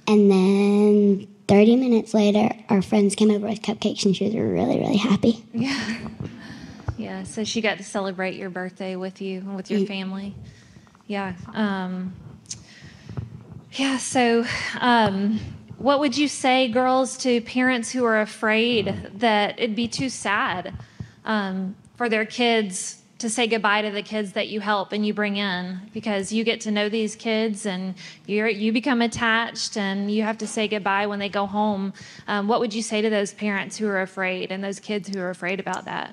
And 0.07 0.31
then 0.31 1.26
30 1.49 1.76
minutes 1.76 2.14
later, 2.14 2.50
our 2.69 2.81
friends 2.83 3.14
came 3.14 3.31
over 3.31 3.47
with 3.47 3.61
cupcakes 3.62 4.05
and 4.05 4.17
she 4.17 4.25
was 4.25 4.35
really, 4.35 4.78
really 4.78 4.97
happy. 4.97 5.45
Yeah. 5.52 5.99
Yeah. 6.97 7.23
So 7.25 7.45
she 7.45 7.61
got 7.61 7.76
to 7.78 7.85
celebrate 7.85 8.37
your 8.37 8.50
birthday 8.50 8.97
with 8.97 9.21
you 9.21 9.40
and 9.40 9.55
with 9.55 9.71
your 9.71 9.81
Mm. 9.81 9.88
family. 9.88 10.35
Yeah. 11.07 11.35
Um, 11.55 12.12
yeah. 13.73 13.99
So, 13.99 14.45
um, 14.81 15.38
what 15.78 16.00
would 16.00 16.17
you 16.19 16.26
say, 16.26 16.69
girls, 16.69 17.17
to 17.19 17.40
parents 17.43 17.90
who 17.93 18.05
are 18.05 18.21
afraid 18.21 19.11
that 19.14 19.59
it'd 19.61 19.76
be 19.76 19.87
too 19.88 20.09
sad 20.09 20.75
um, 21.25 21.76
for 21.97 22.09
their 22.09 22.25
kids 22.25 22.98
to 23.19 23.29
say 23.29 23.47
goodbye 23.49 23.83
to 23.83 23.91
the 23.91 24.03
kids 24.03 24.33
that 24.33 24.49
you 24.49 24.61
help 24.61 24.93
and 24.93 25.05
you 25.05 25.13
bring 25.13 25.37
in 25.37 25.81
because 25.93 26.33
you 26.33 26.45
get 26.45 26.61
to 26.63 26.71
know 26.71 26.89
these 26.89 27.17
kids 27.17 27.67
and 27.67 27.95
you 28.27 28.47
you 28.47 28.73
become 28.73 29.03
attached 29.03 29.77
and 29.77 30.11
you 30.11 30.23
have 30.23 30.39
to 30.39 30.47
say 30.47 30.69
goodbye 30.69 31.07
when 31.07 31.19
they 31.19 31.29
go 31.29 31.47
home. 31.47 31.93
Um, 32.29 32.47
what 32.47 32.61
would 32.61 32.73
you 32.73 32.83
say 32.83 33.03
to 33.03 33.11
those 33.11 33.33
parents 33.33 33.77
who 33.77 33.89
are 33.89 34.01
afraid 34.01 34.53
and 34.53 34.63
those 34.63 34.79
kids 34.79 35.09
who 35.09 35.21
are 35.21 35.31
afraid 35.31 35.59
about 35.59 35.85
that? 35.87 36.13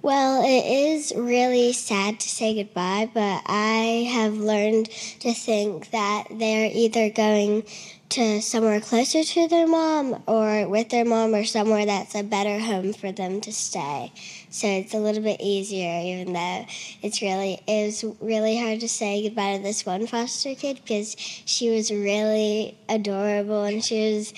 Well, 0.00 0.42
it 0.42 0.66
is 0.66 1.12
really 1.14 1.72
sad 1.72 2.18
to 2.18 2.28
say 2.28 2.56
goodbye, 2.56 3.08
but 3.14 3.42
I 3.46 4.08
have 4.12 4.34
learned 4.34 4.90
to 5.20 5.32
think 5.32 5.92
that 5.92 6.24
they're 6.28 6.68
either 6.72 7.08
going 7.08 7.62
to 8.08 8.42
somewhere 8.42 8.80
closer 8.80 9.22
to 9.22 9.46
their 9.46 9.68
mom 9.68 10.22
or 10.26 10.68
with 10.68 10.88
their 10.88 11.04
mom 11.04 11.36
or 11.36 11.44
somewhere 11.44 11.86
that's 11.86 12.16
a 12.16 12.24
better 12.24 12.58
home 12.58 12.92
for 12.92 13.12
them 13.12 13.40
to 13.42 13.52
stay. 13.52 14.12
So 14.52 14.66
it's 14.66 14.92
a 14.92 14.98
little 14.98 15.22
bit 15.22 15.40
easier, 15.40 15.98
even 16.04 16.34
though 16.34 16.66
it's 17.00 17.22
really 17.22 17.58
it 17.66 17.86
was 17.86 18.04
really 18.20 18.60
hard 18.60 18.80
to 18.80 18.88
say 18.88 19.22
goodbye 19.22 19.56
to 19.56 19.62
this 19.62 19.86
one 19.86 20.06
foster 20.06 20.54
kid 20.54 20.76
because 20.76 21.16
she 21.18 21.70
was 21.70 21.90
really 21.90 22.76
adorable 22.86 23.64
and 23.64 23.82
she 23.82 24.14
was 24.14 24.34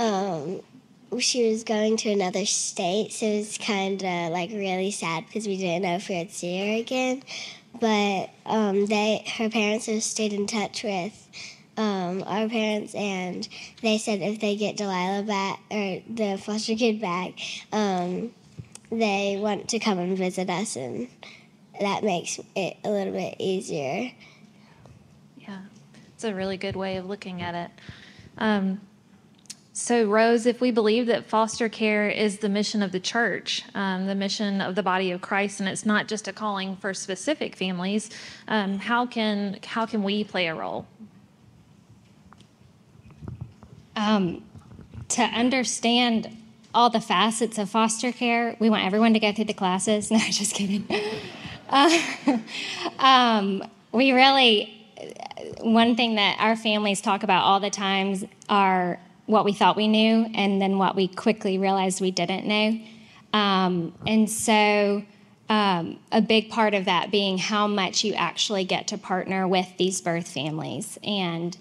um, 0.00 0.62
she 1.20 1.48
was 1.48 1.62
going 1.62 1.96
to 1.98 2.10
another 2.10 2.44
state, 2.44 3.12
so 3.12 3.24
it 3.24 3.38
was 3.38 3.58
kind 3.58 4.02
of 4.02 4.32
like 4.32 4.50
really 4.50 4.90
sad 4.90 5.26
because 5.26 5.46
we 5.46 5.56
didn't 5.56 5.82
know 5.82 5.94
if 5.94 6.08
we 6.08 6.18
would 6.18 6.32
see 6.32 6.58
her 6.58 6.80
again. 6.80 7.22
But 7.78 8.30
um, 8.44 8.86
they, 8.86 9.24
her 9.36 9.48
parents 9.48 9.86
have 9.86 10.02
stayed 10.02 10.32
in 10.32 10.48
touch 10.48 10.82
with 10.82 11.28
um, 11.76 12.24
our 12.26 12.48
parents, 12.48 12.96
and 12.96 13.48
they 13.80 13.98
said 13.98 14.20
if 14.22 14.40
they 14.40 14.56
get 14.56 14.76
Delilah 14.76 15.22
back 15.22 15.60
or 15.70 16.02
the 16.08 16.36
foster 16.36 16.74
kid 16.74 17.00
back, 17.00 17.34
um, 17.72 18.32
they 18.92 19.38
want 19.40 19.68
to 19.70 19.78
come 19.78 19.98
and 19.98 20.16
visit 20.16 20.50
us, 20.50 20.76
and 20.76 21.08
that 21.80 22.04
makes 22.04 22.38
it 22.54 22.76
a 22.84 22.90
little 22.90 23.12
bit 23.12 23.36
easier. 23.38 24.12
Yeah, 25.38 25.60
it's 26.14 26.24
a 26.24 26.34
really 26.34 26.58
good 26.58 26.76
way 26.76 26.96
of 26.96 27.06
looking 27.06 27.40
at 27.40 27.54
it. 27.54 27.70
Um, 28.36 28.80
so, 29.72 30.04
Rowes, 30.04 30.44
if 30.44 30.60
we 30.60 30.70
believe 30.70 31.06
that 31.06 31.26
foster 31.26 31.70
care 31.70 32.10
is 32.10 32.38
the 32.38 32.50
mission 32.50 32.82
of 32.82 32.92
the 32.92 33.00
church, 33.00 33.64
um, 33.74 34.06
the 34.06 34.14
mission 34.14 34.60
of 34.60 34.74
the 34.74 34.82
body 34.82 35.10
of 35.10 35.22
Christ, 35.22 35.60
and 35.60 35.68
it's 35.68 35.86
not 35.86 36.08
just 36.08 36.28
a 36.28 36.32
calling 36.32 36.76
for 36.76 36.92
specific 36.92 37.56
families, 37.56 38.10
um, 38.48 38.78
how 38.78 39.06
can 39.06 39.58
how 39.64 39.86
can 39.86 40.02
we 40.02 40.24
play 40.24 40.48
a 40.48 40.54
role? 40.54 40.86
Um, 43.96 44.44
to 45.08 45.22
understand 45.22 46.36
all 46.74 46.90
the 46.90 47.00
facets 47.00 47.58
of 47.58 47.68
foster 47.70 48.12
care, 48.12 48.56
we 48.58 48.70
want 48.70 48.84
everyone 48.84 49.12
to 49.14 49.20
go 49.20 49.32
through 49.32 49.46
the 49.46 49.54
classes. 49.54 50.10
No, 50.10 50.18
just 50.18 50.54
kidding. 50.54 50.86
Uh, 51.68 51.98
um, 52.98 53.64
we 53.92 54.12
really, 54.12 54.72
one 55.60 55.96
thing 55.96 56.16
that 56.16 56.36
our 56.38 56.56
families 56.56 57.00
talk 57.00 57.22
about 57.22 57.44
all 57.44 57.60
the 57.60 57.70
times 57.70 58.24
are 58.48 58.98
what 59.26 59.44
we 59.44 59.52
thought 59.52 59.76
we 59.76 59.88
knew 59.88 60.26
and 60.34 60.60
then 60.60 60.78
what 60.78 60.96
we 60.96 61.08
quickly 61.08 61.58
realized 61.58 62.00
we 62.00 62.10
didn't 62.10 62.46
know. 62.46 62.78
Um, 63.32 63.94
and 64.06 64.30
so, 64.30 65.02
um, 65.48 65.98
a 66.10 66.22
big 66.22 66.50
part 66.50 66.72
of 66.74 66.86
that 66.86 67.10
being 67.10 67.36
how 67.36 67.66
much 67.66 68.04
you 68.04 68.14
actually 68.14 68.64
get 68.64 68.88
to 68.88 68.98
partner 68.98 69.46
with 69.46 69.66
these 69.76 70.00
birth 70.00 70.28
families 70.28 70.98
and 71.02 71.56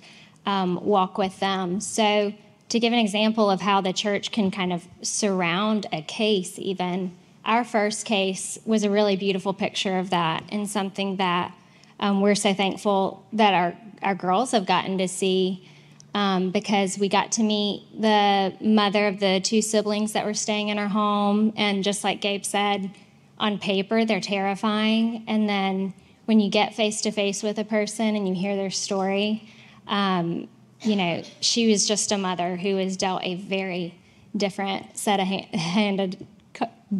um, 0.45 0.83
walk 0.83 1.17
with 1.17 1.39
them. 1.39 1.81
So, 1.81 2.33
to 2.71 2.79
give 2.79 2.93
an 2.93 2.99
example 2.99 3.49
of 3.49 3.59
how 3.59 3.81
the 3.81 3.91
church 3.91 4.31
can 4.31 4.49
kind 4.49 4.71
of 4.71 4.87
surround 5.01 5.87
a 5.91 6.01
case, 6.01 6.57
even, 6.57 7.15
our 7.43 7.65
first 7.65 8.05
case 8.05 8.57
was 8.65 8.85
a 8.85 8.89
really 8.89 9.17
beautiful 9.17 9.53
picture 9.53 9.97
of 9.97 10.09
that 10.11 10.45
and 10.49 10.69
something 10.69 11.17
that 11.17 11.53
um, 11.99 12.21
we're 12.21 12.33
so 12.33 12.53
thankful 12.53 13.25
that 13.33 13.53
our, 13.53 13.77
our 14.01 14.15
girls 14.15 14.51
have 14.51 14.65
gotten 14.65 14.97
to 14.99 15.07
see 15.09 15.67
um, 16.13 16.51
because 16.51 16.97
we 16.97 17.09
got 17.09 17.33
to 17.33 17.43
meet 17.43 17.83
the 17.99 18.53
mother 18.61 19.07
of 19.07 19.19
the 19.19 19.41
two 19.41 19.61
siblings 19.61 20.13
that 20.13 20.25
were 20.25 20.33
staying 20.33 20.69
in 20.69 20.79
our 20.79 20.87
home. 20.87 21.51
And 21.57 21.83
just 21.83 22.05
like 22.05 22.21
Gabe 22.21 22.45
said, 22.45 22.91
on 23.37 23.59
paper, 23.59 24.05
they're 24.05 24.21
terrifying. 24.21 25.25
And 25.27 25.49
then 25.49 25.93
when 26.23 26.39
you 26.39 26.49
get 26.49 26.73
face 26.73 27.01
to 27.01 27.11
face 27.11 27.43
with 27.43 27.59
a 27.59 27.65
person 27.65 28.15
and 28.15 28.27
you 28.27 28.33
hear 28.33 28.55
their 28.55 28.71
story, 28.71 29.49
um, 29.87 30.47
you 30.81 30.95
know, 30.95 31.23
she 31.39 31.69
was 31.69 31.87
just 31.87 32.11
a 32.11 32.17
mother 32.17 32.55
who 32.55 32.75
was 32.75 32.97
dealt 32.97 33.23
a 33.23 33.35
very 33.35 33.95
different 34.35 34.97
set 34.97 35.19
of 35.19 35.27
hand- 35.27 35.53
handed 35.55 36.27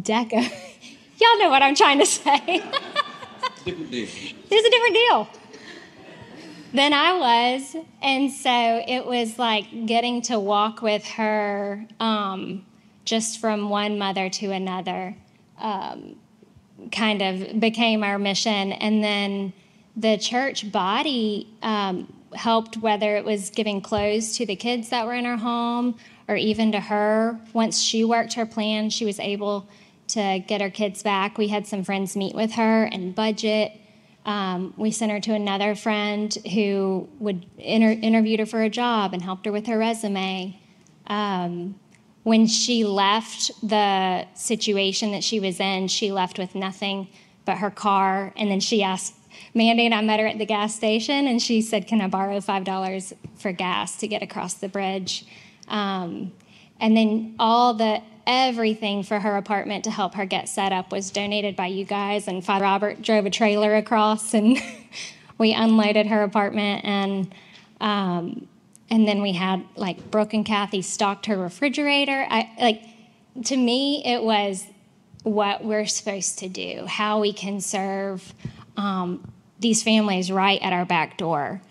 deck 0.00 0.32
of. 0.32 0.44
Y'all 1.20 1.38
know 1.38 1.50
what 1.50 1.62
I'm 1.62 1.74
trying 1.74 1.98
to 1.98 2.06
say. 2.06 2.40
Different 3.64 3.90
deal. 3.90 4.08
There's 4.48 4.64
a 4.64 4.70
different 4.70 4.94
deal 4.94 5.28
than 6.74 6.92
I 6.92 7.18
was. 7.18 7.76
And 8.00 8.32
so 8.32 8.82
it 8.88 9.06
was 9.06 9.38
like 9.38 9.86
getting 9.86 10.22
to 10.22 10.40
walk 10.40 10.82
with 10.82 11.04
her 11.10 11.86
um, 12.00 12.66
just 13.04 13.38
from 13.40 13.68
one 13.68 13.98
mother 13.98 14.28
to 14.30 14.50
another 14.50 15.16
um, 15.58 16.16
kind 16.90 17.22
of 17.22 17.60
became 17.60 18.02
our 18.02 18.18
mission. 18.18 18.72
And 18.72 19.04
then 19.04 19.52
the 19.96 20.18
church 20.18 20.72
body 20.72 21.48
um, 21.62 22.12
helped, 22.34 22.76
whether 22.76 23.16
it 23.16 23.24
was 23.24 23.50
giving 23.50 23.80
clothes 23.80 24.36
to 24.36 24.46
the 24.46 24.56
kids 24.56 24.88
that 24.90 25.06
were 25.06 25.14
in 25.14 25.24
her 25.24 25.36
home 25.36 25.96
or 26.28 26.36
even 26.36 26.72
to 26.72 26.80
her. 26.80 27.38
Once 27.52 27.80
she 27.80 28.04
worked 28.04 28.34
her 28.34 28.46
plan, 28.46 28.90
she 28.90 29.04
was 29.04 29.18
able 29.20 29.68
to 30.08 30.42
get 30.46 30.60
her 30.60 30.70
kids 30.70 31.02
back. 31.02 31.38
We 31.38 31.48
had 31.48 31.66
some 31.66 31.84
friends 31.84 32.16
meet 32.16 32.34
with 32.34 32.52
her 32.52 32.84
and 32.84 33.14
budget. 33.14 33.72
Um, 34.24 34.72
we 34.76 34.90
sent 34.90 35.10
her 35.10 35.20
to 35.20 35.34
another 35.34 35.74
friend 35.74 36.32
who 36.52 37.08
would 37.18 37.46
inter- 37.58 37.98
interviewed 38.00 38.40
her 38.40 38.46
for 38.46 38.62
a 38.62 38.70
job 38.70 39.14
and 39.14 39.22
helped 39.22 39.46
her 39.46 39.52
with 39.52 39.66
her 39.66 39.78
resume. 39.78 40.60
Um, 41.08 41.74
when 42.22 42.46
she 42.46 42.84
left 42.84 43.50
the 43.68 44.26
situation 44.34 45.10
that 45.12 45.24
she 45.24 45.40
was 45.40 45.58
in, 45.58 45.88
she 45.88 46.12
left 46.12 46.38
with 46.38 46.54
nothing 46.54 47.08
but 47.44 47.58
her 47.58 47.70
car. 47.70 48.32
And 48.36 48.50
then 48.50 48.60
she 48.60 48.82
asked 48.82 49.14
Mandy 49.54 49.86
and 49.86 49.94
I 49.94 50.00
met 50.00 50.20
her 50.20 50.26
at 50.26 50.38
the 50.38 50.46
gas 50.46 50.74
station, 50.74 51.26
and 51.26 51.40
she 51.40 51.60
said, 51.60 51.86
"Can 51.86 52.00
I 52.00 52.08
borrow 52.08 52.40
five 52.40 52.64
dollars 52.64 53.12
for 53.36 53.52
gas 53.52 53.96
to 53.98 54.08
get 54.08 54.22
across 54.22 54.54
the 54.54 54.68
bridge?" 54.68 55.24
Um, 55.68 56.32
and 56.80 56.96
then 56.96 57.34
all 57.38 57.74
the 57.74 58.02
everything 58.26 59.02
for 59.02 59.20
her 59.20 59.36
apartment 59.36 59.84
to 59.84 59.90
help 59.90 60.14
her 60.14 60.24
get 60.24 60.48
set 60.48 60.72
up 60.72 60.92
was 60.92 61.10
donated 61.10 61.56
by 61.56 61.66
you 61.66 61.84
guys. 61.84 62.28
And 62.28 62.44
Father 62.44 62.64
Robert 62.64 63.02
drove 63.02 63.26
a 63.26 63.30
trailer 63.30 63.74
across, 63.76 64.34
and 64.34 64.58
we 65.38 65.52
unloaded 65.52 66.06
her 66.06 66.22
apartment. 66.22 66.84
And 66.84 67.34
um, 67.80 68.48
and 68.90 69.08
then 69.08 69.22
we 69.22 69.32
had 69.32 69.64
like 69.74 70.10
Brooke 70.10 70.34
and 70.34 70.44
Kathy 70.44 70.82
stocked 70.82 71.26
her 71.26 71.36
refrigerator. 71.36 72.26
I 72.28 72.50
like 72.60 72.82
to 73.46 73.56
me 73.56 74.02
it 74.04 74.22
was 74.22 74.66
what 75.22 75.64
we're 75.64 75.86
supposed 75.86 76.40
to 76.40 76.48
do, 76.48 76.84
how 76.86 77.20
we 77.20 77.32
can 77.32 77.60
serve 77.60 78.34
um, 78.76 79.31
these 79.62 79.82
families 79.82 80.30
right 80.30 80.60
at 80.62 80.72
our 80.72 80.84
back 80.84 81.16
door. 81.16 81.62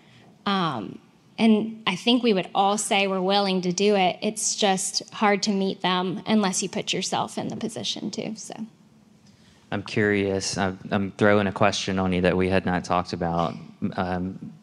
Um, 0.45 1.00
and 1.38 1.81
I 1.88 1.95
think 1.95 2.24
we 2.24 2.33
would 2.33 2.50
all 2.53 2.77
say 2.77 3.07
we're 3.07 3.21
willing 3.21 3.62
to 3.62 3.71
do 3.71 3.95
it. 3.95 4.17
It's 4.21 4.55
just 4.55 5.10
hard 5.13 5.43
to 5.43 5.51
meet 5.51 5.81
them 5.81 6.21
unless 6.25 6.62
you 6.62 6.69
put 6.69 6.93
yourself 6.93 7.38
in 7.38 7.48
the 7.48 7.55
position 7.55 8.12
too. 8.12 8.33
So. 8.36 8.53
I'm 9.71 9.83
curious. 9.83 10.57
I'm, 10.57 10.77
I'm 10.91 11.12
throwing 11.12 11.48
a 11.48 11.51
question 11.51 11.98
on 11.98 12.12
you 12.12 12.21
that 12.21 12.36
we 12.36 12.50
had 12.50 12.65
not 12.65 12.83
talked 12.83 13.13
about. 13.13 13.55
Um, 13.93 14.53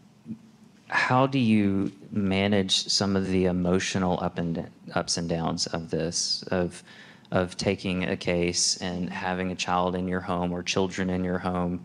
how 0.88 1.26
do 1.26 1.38
you 1.38 1.92
manage 2.12 2.88
some 2.88 3.16
of 3.16 3.26
the 3.26 3.46
emotional 3.46 4.18
up 4.22 4.38
and 4.38 4.68
ups 4.94 5.16
and 5.16 5.28
downs 5.28 5.66
of 5.66 5.90
this 5.90 6.42
of 6.50 6.82
of 7.30 7.56
taking 7.58 8.04
a 8.04 8.16
case 8.16 8.78
and 8.78 9.10
having 9.10 9.50
a 9.50 9.54
child 9.54 9.94
in 9.94 10.08
your 10.08 10.20
home 10.20 10.50
or 10.50 10.62
children 10.62 11.10
in 11.10 11.24
your 11.24 11.38
home 11.38 11.84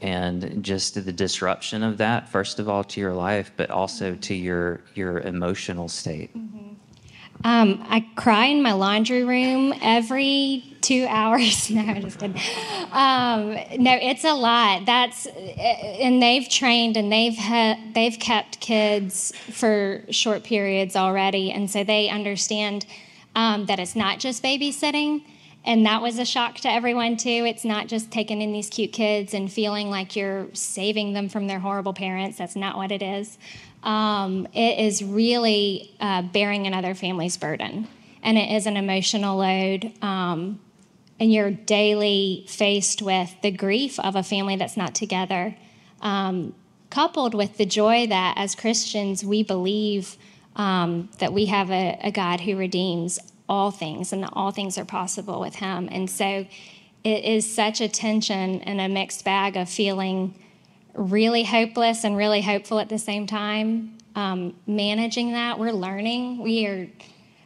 and 0.00 0.62
just 0.62 0.94
the 0.94 1.12
disruption 1.12 1.82
of 1.82 1.98
that 1.98 2.28
first 2.28 2.58
of 2.58 2.68
all 2.68 2.84
to 2.84 3.00
your 3.00 3.14
life 3.14 3.50
but 3.56 3.70
also 3.70 4.14
to 4.16 4.34
your 4.34 4.80
your 4.94 5.20
emotional 5.20 5.88
state 5.88 6.30
um, 7.44 7.84
I 7.88 8.00
cry 8.16 8.46
in 8.46 8.62
my 8.62 8.72
laundry 8.72 9.22
room 9.22 9.72
every 9.80 10.76
two 10.80 11.06
hours. 11.08 11.70
no, 11.70 11.80
I'm 11.82 12.02
just. 12.02 12.22
Um, 12.22 13.54
no, 13.80 13.96
it's 14.00 14.24
a 14.24 14.34
lot. 14.34 14.86
That's 14.86 15.26
and 15.26 16.20
they've 16.22 16.48
trained 16.48 16.96
and 16.96 17.12
they've 17.12 17.36
ha- 17.36 17.78
they've 17.94 18.18
kept 18.18 18.60
kids 18.60 19.32
for 19.50 20.04
short 20.10 20.42
periods 20.42 20.96
already, 20.96 21.52
and 21.52 21.70
so 21.70 21.84
they 21.84 22.08
understand 22.08 22.86
um, 23.36 23.66
that 23.66 23.78
it's 23.78 23.94
not 23.94 24.18
just 24.18 24.42
babysitting. 24.42 25.22
And 25.64 25.84
that 25.84 26.00
was 26.00 26.18
a 26.18 26.24
shock 26.24 26.56
to 26.60 26.70
everyone 26.70 27.16
too. 27.16 27.44
It's 27.46 27.64
not 27.64 27.88
just 27.88 28.10
taking 28.10 28.40
in 28.40 28.52
these 28.52 28.70
cute 28.70 28.92
kids 28.92 29.34
and 29.34 29.52
feeling 29.52 29.90
like 29.90 30.16
you're 30.16 30.46
saving 30.54 31.12
them 31.12 31.28
from 31.28 31.46
their 31.46 31.58
horrible 31.58 31.92
parents. 31.92 32.38
That's 32.38 32.56
not 32.56 32.76
what 32.76 32.90
it 32.90 33.02
is. 33.02 33.36
um, 33.82 34.46
it 34.54 34.78
is 34.78 35.02
really 35.02 35.94
uh, 36.00 36.22
bearing 36.22 36.66
another 36.66 36.94
family's 36.94 37.36
burden. 37.36 37.86
And 38.22 38.36
it 38.36 38.50
is 38.50 38.66
an 38.66 38.76
emotional 38.76 39.38
load. 39.38 39.92
Um, 40.02 40.60
and 41.20 41.32
you're 41.32 41.50
daily 41.50 42.44
faced 42.48 43.02
with 43.02 43.34
the 43.42 43.50
grief 43.50 43.98
of 44.00 44.16
a 44.16 44.22
family 44.22 44.56
that's 44.56 44.76
not 44.76 44.94
together, 44.94 45.56
um, 46.00 46.54
coupled 46.90 47.34
with 47.34 47.56
the 47.56 47.66
joy 47.66 48.06
that 48.06 48.34
as 48.36 48.54
Christians 48.54 49.24
we 49.24 49.42
believe 49.42 50.16
um, 50.56 51.08
that 51.18 51.32
we 51.32 51.46
have 51.46 51.70
a, 51.70 51.98
a 52.02 52.10
God 52.10 52.40
who 52.40 52.56
redeems 52.56 53.18
all 53.48 53.70
things 53.70 54.12
and 54.12 54.22
that 54.22 54.30
all 54.32 54.50
things 54.50 54.78
are 54.78 54.84
possible 54.84 55.40
with 55.40 55.56
Him. 55.56 55.88
And 55.90 56.10
so 56.10 56.46
it 57.04 57.24
is 57.24 57.52
such 57.52 57.80
a 57.80 57.88
tension 57.88 58.60
and 58.62 58.80
a 58.80 58.88
mixed 58.88 59.24
bag 59.24 59.56
of 59.56 59.68
feeling 59.68 60.34
really 60.94 61.44
hopeless 61.44 62.04
and 62.04 62.16
really 62.16 62.42
hopeful 62.42 62.78
at 62.78 62.88
the 62.88 62.98
same 62.98 63.26
time. 63.26 63.96
Um, 64.14 64.56
managing 64.66 65.32
that, 65.32 65.58
we're 65.58 65.72
learning. 65.72 66.42
We 66.42 66.66
are, 66.66 66.88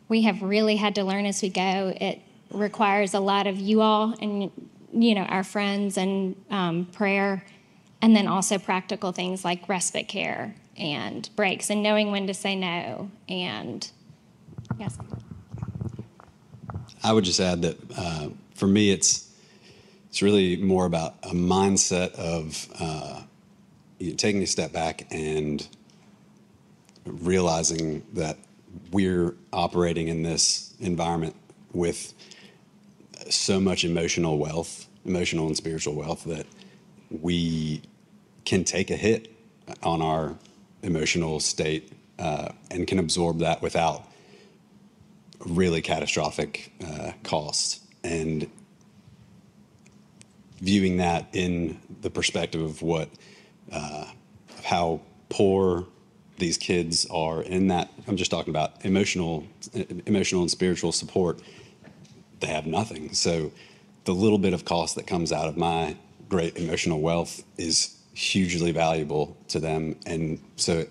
we 0.08 0.22
have 0.22 0.42
really 0.42 0.76
had 0.76 0.94
to 0.94 1.04
learn 1.04 1.26
as 1.26 1.42
we 1.42 1.50
go. 1.50 1.94
It 2.00 2.20
requires 2.50 3.14
a 3.14 3.20
lot 3.20 3.46
of 3.46 3.58
you 3.58 3.80
all 3.80 4.14
and 4.20 4.50
you 4.92 5.14
know 5.14 5.22
our 5.22 5.44
friends 5.44 5.96
and 5.96 6.36
um, 6.50 6.86
prayer, 6.86 7.44
and 8.00 8.14
then 8.14 8.26
also 8.26 8.58
practical 8.58 9.12
things 9.12 9.44
like 9.44 9.68
respite 9.68 10.08
care 10.08 10.54
and 10.76 11.28
breaks 11.36 11.70
and 11.70 11.82
knowing 11.82 12.10
when 12.10 12.26
to 12.26 12.34
say 12.34 12.56
no. 12.56 13.10
And 13.28 13.88
yes, 14.78 14.96
I 17.02 17.12
would 17.12 17.24
just 17.24 17.40
add 17.40 17.62
that 17.62 17.78
uh, 17.96 18.28
for 18.54 18.66
me, 18.66 18.90
it's 18.90 19.28
it's 20.08 20.22
really 20.22 20.56
more 20.56 20.84
about 20.84 21.14
a 21.22 21.30
mindset 21.30 22.12
of 22.14 22.68
uh, 22.78 23.22
you 23.98 24.10
know, 24.10 24.16
taking 24.16 24.42
a 24.42 24.46
step 24.46 24.72
back 24.72 25.06
and 25.10 25.66
realizing 27.06 28.04
that 28.12 28.38
we're 28.90 29.34
operating 29.52 30.08
in 30.08 30.22
this 30.22 30.74
environment 30.80 31.34
with 31.72 32.12
so 33.30 33.58
much 33.58 33.84
emotional 33.84 34.38
wealth, 34.38 34.86
emotional 35.04 35.46
and 35.46 35.56
spiritual 35.56 35.94
wealth 35.94 36.24
that 36.24 36.46
we 37.10 37.82
can 38.44 38.64
take 38.64 38.90
a 38.90 38.96
hit 38.96 39.32
on 39.82 40.02
our 40.02 40.36
emotional 40.82 41.40
state 41.40 41.92
uh, 42.18 42.48
and 42.70 42.86
can 42.86 42.98
absorb 42.98 43.38
that 43.38 43.62
without 43.62 44.04
really 45.46 45.80
catastrophic 45.80 46.72
uh, 46.86 47.12
cost. 47.22 47.82
And 48.04 48.50
viewing 50.60 50.98
that 50.98 51.28
in 51.32 51.80
the 52.00 52.10
perspective 52.10 52.60
of 52.60 52.82
what, 52.82 53.08
uh, 53.70 54.06
how 54.64 55.00
poor 55.28 55.86
these 56.38 56.56
kids 56.56 57.06
are 57.10 57.42
in 57.42 57.68
that, 57.68 57.90
I'm 58.06 58.16
just 58.16 58.30
talking 58.30 58.50
about 58.50 58.84
emotional, 58.84 59.46
emotional 60.06 60.42
and 60.42 60.50
spiritual 60.50 60.92
support. 60.92 61.40
They 62.40 62.48
have 62.48 62.66
nothing. 62.66 63.12
So 63.12 63.52
the 64.04 64.12
little 64.12 64.38
bit 64.38 64.52
of 64.52 64.64
cost 64.64 64.96
that 64.96 65.06
comes 65.06 65.32
out 65.32 65.48
of 65.48 65.56
my 65.56 65.96
great 66.28 66.56
emotional 66.56 67.00
wealth 67.00 67.44
is 67.56 67.96
hugely 68.14 68.72
valuable 68.72 69.36
to 69.48 69.60
them. 69.60 69.96
And 70.06 70.40
so 70.56 70.86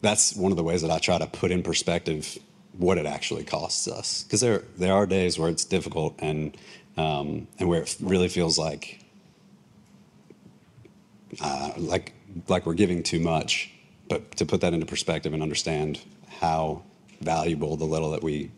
that's 0.00 0.34
one 0.36 0.52
of 0.52 0.56
the 0.56 0.62
ways 0.62 0.82
that 0.82 0.90
I 0.90 0.98
try 0.98 1.18
to 1.18 1.26
put 1.26 1.50
in 1.50 1.62
perspective 1.62 2.38
what 2.78 2.98
it 2.98 3.06
actually 3.06 3.44
costs 3.44 3.88
us. 3.88 4.22
Because 4.24 4.40
there, 4.40 4.64
there 4.76 4.92
are 4.92 5.06
days 5.06 5.38
where 5.38 5.48
it's 5.48 5.64
difficult 5.64 6.14
and, 6.18 6.56
um, 6.96 7.46
and 7.58 7.68
where 7.68 7.82
it 7.82 7.96
really 8.00 8.28
feels 8.28 8.58
like, 8.58 9.00
uh, 11.40 11.72
like, 11.76 12.12
like 12.48 12.66
we're 12.66 12.74
giving 12.74 13.02
too 13.02 13.20
much. 13.20 13.70
But 14.08 14.36
to 14.36 14.46
put 14.46 14.60
that 14.60 14.74
into 14.74 14.86
perspective 14.86 15.32
and 15.32 15.42
understand 15.42 16.00
how 16.28 16.82
valuable 17.20 17.76
the 17.76 17.84
little 17.84 18.10
that 18.10 18.22
we 18.22 18.50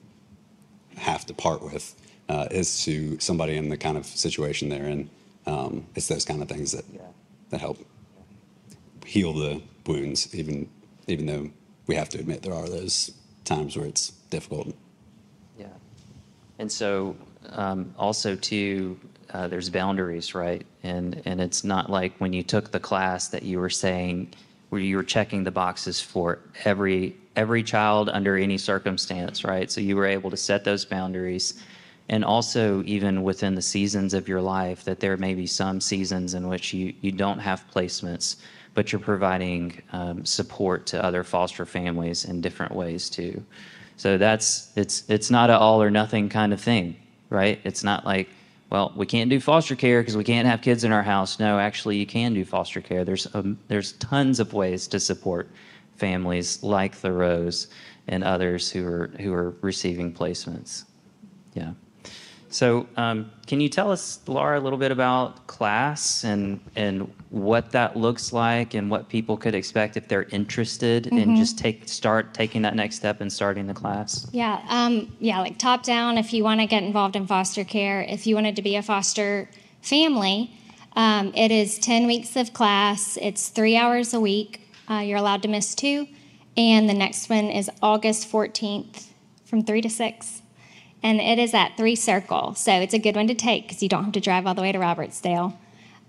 have 0.97 1.27
to 1.27 1.35
part 1.35 1.63
with 1.63 1.95
uh, 2.29 2.49
is 2.51 2.85
to 2.85 3.19
somebody 3.21 3.57
in 3.57 3.69
the 3.69 3.77
kind 3.77 3.97
of 3.97 4.07
situation 4.07 4.69
they're 4.69 4.89
in. 4.89 5.11
Um, 5.47 5.87
it's 5.95 6.09
those 6.09 6.25
kind 6.25 6.43
of 6.43 6.49
things 6.49 6.73
that 6.73 6.85
that 7.51 7.61
help 7.61 7.79
heal 9.05 9.33
the 9.33 9.63
wounds, 9.87 10.35
even 10.35 10.69
even 11.07 11.27
though 11.27 11.51
we 11.87 11.95
have 11.95 12.09
to 12.11 12.19
admit 12.19 12.43
there 12.43 12.55
are 12.55 12.69
those 12.69 13.13
times 13.47 13.77
where 13.77 13.87
it's 13.87 14.11
difficult. 14.31 14.75
Yeah. 15.59 15.67
And 16.59 16.71
so 16.71 17.17
um, 17.51 17.95
also 17.99 18.37
too, 18.37 18.99
uh, 19.33 19.49
there's 19.49 19.71
boundaries, 19.71 20.35
right? 20.35 20.65
And 20.83 21.23
and 21.25 21.41
it's 21.41 21.65
not 21.65 21.91
like 21.91 22.17
when 22.19 22.33
you 22.33 22.43
took 22.43 22.71
the 22.71 22.81
class 22.81 23.29
that 23.29 23.43
you 23.43 23.59
were 23.59 23.71
saying 23.71 24.35
where 24.69 24.81
you 24.81 24.97
were 24.97 25.03
checking 25.03 25.45
the 25.45 25.51
boxes 25.51 26.01
for 26.01 26.41
every 26.65 27.17
every 27.37 27.63
child 27.63 28.09
under 28.09 28.37
any 28.37 28.59
circumstance, 28.59 29.45
right? 29.45 29.71
So 29.71 29.81
you 29.81 29.97
were 29.97 30.07
able 30.07 30.31
to 30.31 30.37
set 30.37 30.65
those 30.65 30.85
boundaries. 30.85 31.63
And 32.09 32.25
also, 32.25 32.83
even 32.85 33.23
within 33.25 33.55
the 33.55 33.63
seasons 33.63 34.15
of 34.15 34.29
your 34.29 34.41
life, 34.41 34.85
that 34.85 35.01
there 35.01 35.17
may 35.17 35.35
be 35.35 35.47
some 35.47 35.81
seasons 35.81 36.35
in 36.35 36.47
which 36.47 36.73
you, 36.73 36.95
you 37.01 37.11
don't 37.11 37.41
have 37.41 37.65
placements, 37.75 38.37
but 38.75 38.93
you're 38.93 39.01
providing 39.01 39.83
um, 39.93 40.25
support 40.25 40.87
to 40.87 41.03
other 41.03 41.25
foster 41.25 41.67
families 41.67 42.25
in 42.25 42.41
different 42.41 42.73
ways 42.75 43.11
too. 43.11 43.43
So 43.97 44.19
that's 44.19 44.73
it's 44.77 45.09
it's 45.09 45.31
not 45.31 45.51
an 45.51 45.57
all 45.57 45.83
or 45.83 45.91
nothing 45.91 46.29
kind 46.29 46.53
of 46.53 46.61
thing, 46.61 46.97
right? 47.31 47.59
It's 47.65 47.83
not 47.83 48.05
like, 48.05 48.29
well, 48.71 48.93
we 48.95 49.07
can't 49.07 49.31
do 49.31 49.41
foster 49.41 49.75
care 49.75 50.03
because 50.03 50.17
we 50.17 50.25
can't 50.25 50.47
have 50.47 50.61
kids 50.61 50.85
in 50.85 50.93
our 50.93 51.03
house. 51.03 51.41
No, 51.41 51.59
actually, 51.59 51.97
you 51.97 52.07
can 52.07 52.35
do 52.35 52.45
foster 52.45 52.81
care. 52.81 53.05
There's 53.05 53.27
um, 53.35 53.59
there's 53.69 53.93
tons 53.93 54.39
of 54.39 54.53
ways 54.53 54.87
to 54.89 55.01
support 55.01 55.49
families 55.97 56.63
like 56.63 56.97
the 56.97 57.11
Rowes 57.11 57.69
and 58.09 58.23
others 58.23 58.71
who 58.71 58.87
are 58.87 59.11
who 59.19 59.33
are 59.33 59.55
receiving 59.63 60.13
placements. 60.13 60.85
Yeah. 61.55 61.73
So, 62.57 62.87
um, 62.97 63.31
can 63.47 63.61
you 63.61 63.69
tell 63.69 63.93
us, 63.93 64.19
Laura, 64.27 64.59
a 64.59 64.63
little 64.63 64.79
bit 64.79 64.91
about 64.91 65.47
class 65.47 66.25
and 66.25 66.59
and 66.75 67.13
what 67.29 67.71
that 67.73 67.99
looks 67.99 68.33
like, 68.33 68.73
and 68.73 68.91
what 68.91 69.11
people 69.11 69.37
could 69.37 69.55
expect 69.55 69.99
if 69.99 70.09
they're 70.09 70.23
interested 70.31 71.09
in 71.09 71.37
just 71.37 71.59
take 71.59 71.87
start 71.87 72.33
taking 72.33 72.63
that 72.63 72.75
next 72.75 72.97
step 72.97 73.21
and 73.21 73.31
starting 73.31 73.67
the 73.67 73.75
class? 73.75 74.27
Yeah, 74.33 74.65
um, 74.71 75.15
yeah, 75.21 75.41
like 75.41 75.59
top 75.59 75.83
down. 75.83 76.17
If 76.17 76.33
you 76.33 76.45
want 76.45 76.61
to 76.61 76.67
get 76.67 76.83
involved 76.83 77.15
in 77.15 77.27
foster 77.27 77.63
care, 77.63 78.01
if 78.01 78.27
you 78.27 78.35
wanted 78.35 78.57
to 78.57 78.63
be 78.63 78.77
a 78.77 78.83
foster 78.83 79.51
family, 79.83 80.51
um, 80.95 81.35
it 81.35 81.51
is 81.51 81.79
ten 81.79 82.07
weeks 82.07 82.37
of 82.37 82.55
class. 82.55 83.19
It's 83.21 83.51
three 83.51 83.77
hours 83.77 84.15
a 84.15 84.21
week. 84.21 84.67
Uh, 84.89 85.01
you're 85.01 85.19
allowed 85.19 85.43
to 85.43 85.49
miss 85.49 85.75
two, 85.75 86.09
and 86.57 86.89
the 86.89 86.95
next 86.95 87.29
one 87.29 87.51
is 87.51 87.71
August 87.83 88.27
fourteenth 88.29 89.13
from 89.45 89.63
three 89.63 89.83
to 89.83 89.91
six, 89.91 90.41
and 91.07 91.21
it 91.21 91.39
is 91.39 91.55
at 91.55 91.77
Three 91.77 91.95
Circle. 91.95 92.57
So 92.57 92.73
it's 92.73 92.93
a 92.93 92.99
good 92.99 93.15
one 93.15 93.29
to 93.29 93.35
take 93.35 93.69
because 93.69 93.81
you 93.81 93.89
don't 93.89 94.03
have 94.03 94.13
to 94.15 94.21
drive 94.21 94.45
all 94.45 94.55
the 94.55 94.63
way 94.63 94.73
to 94.73 94.79
Robertsdale. 94.79 95.57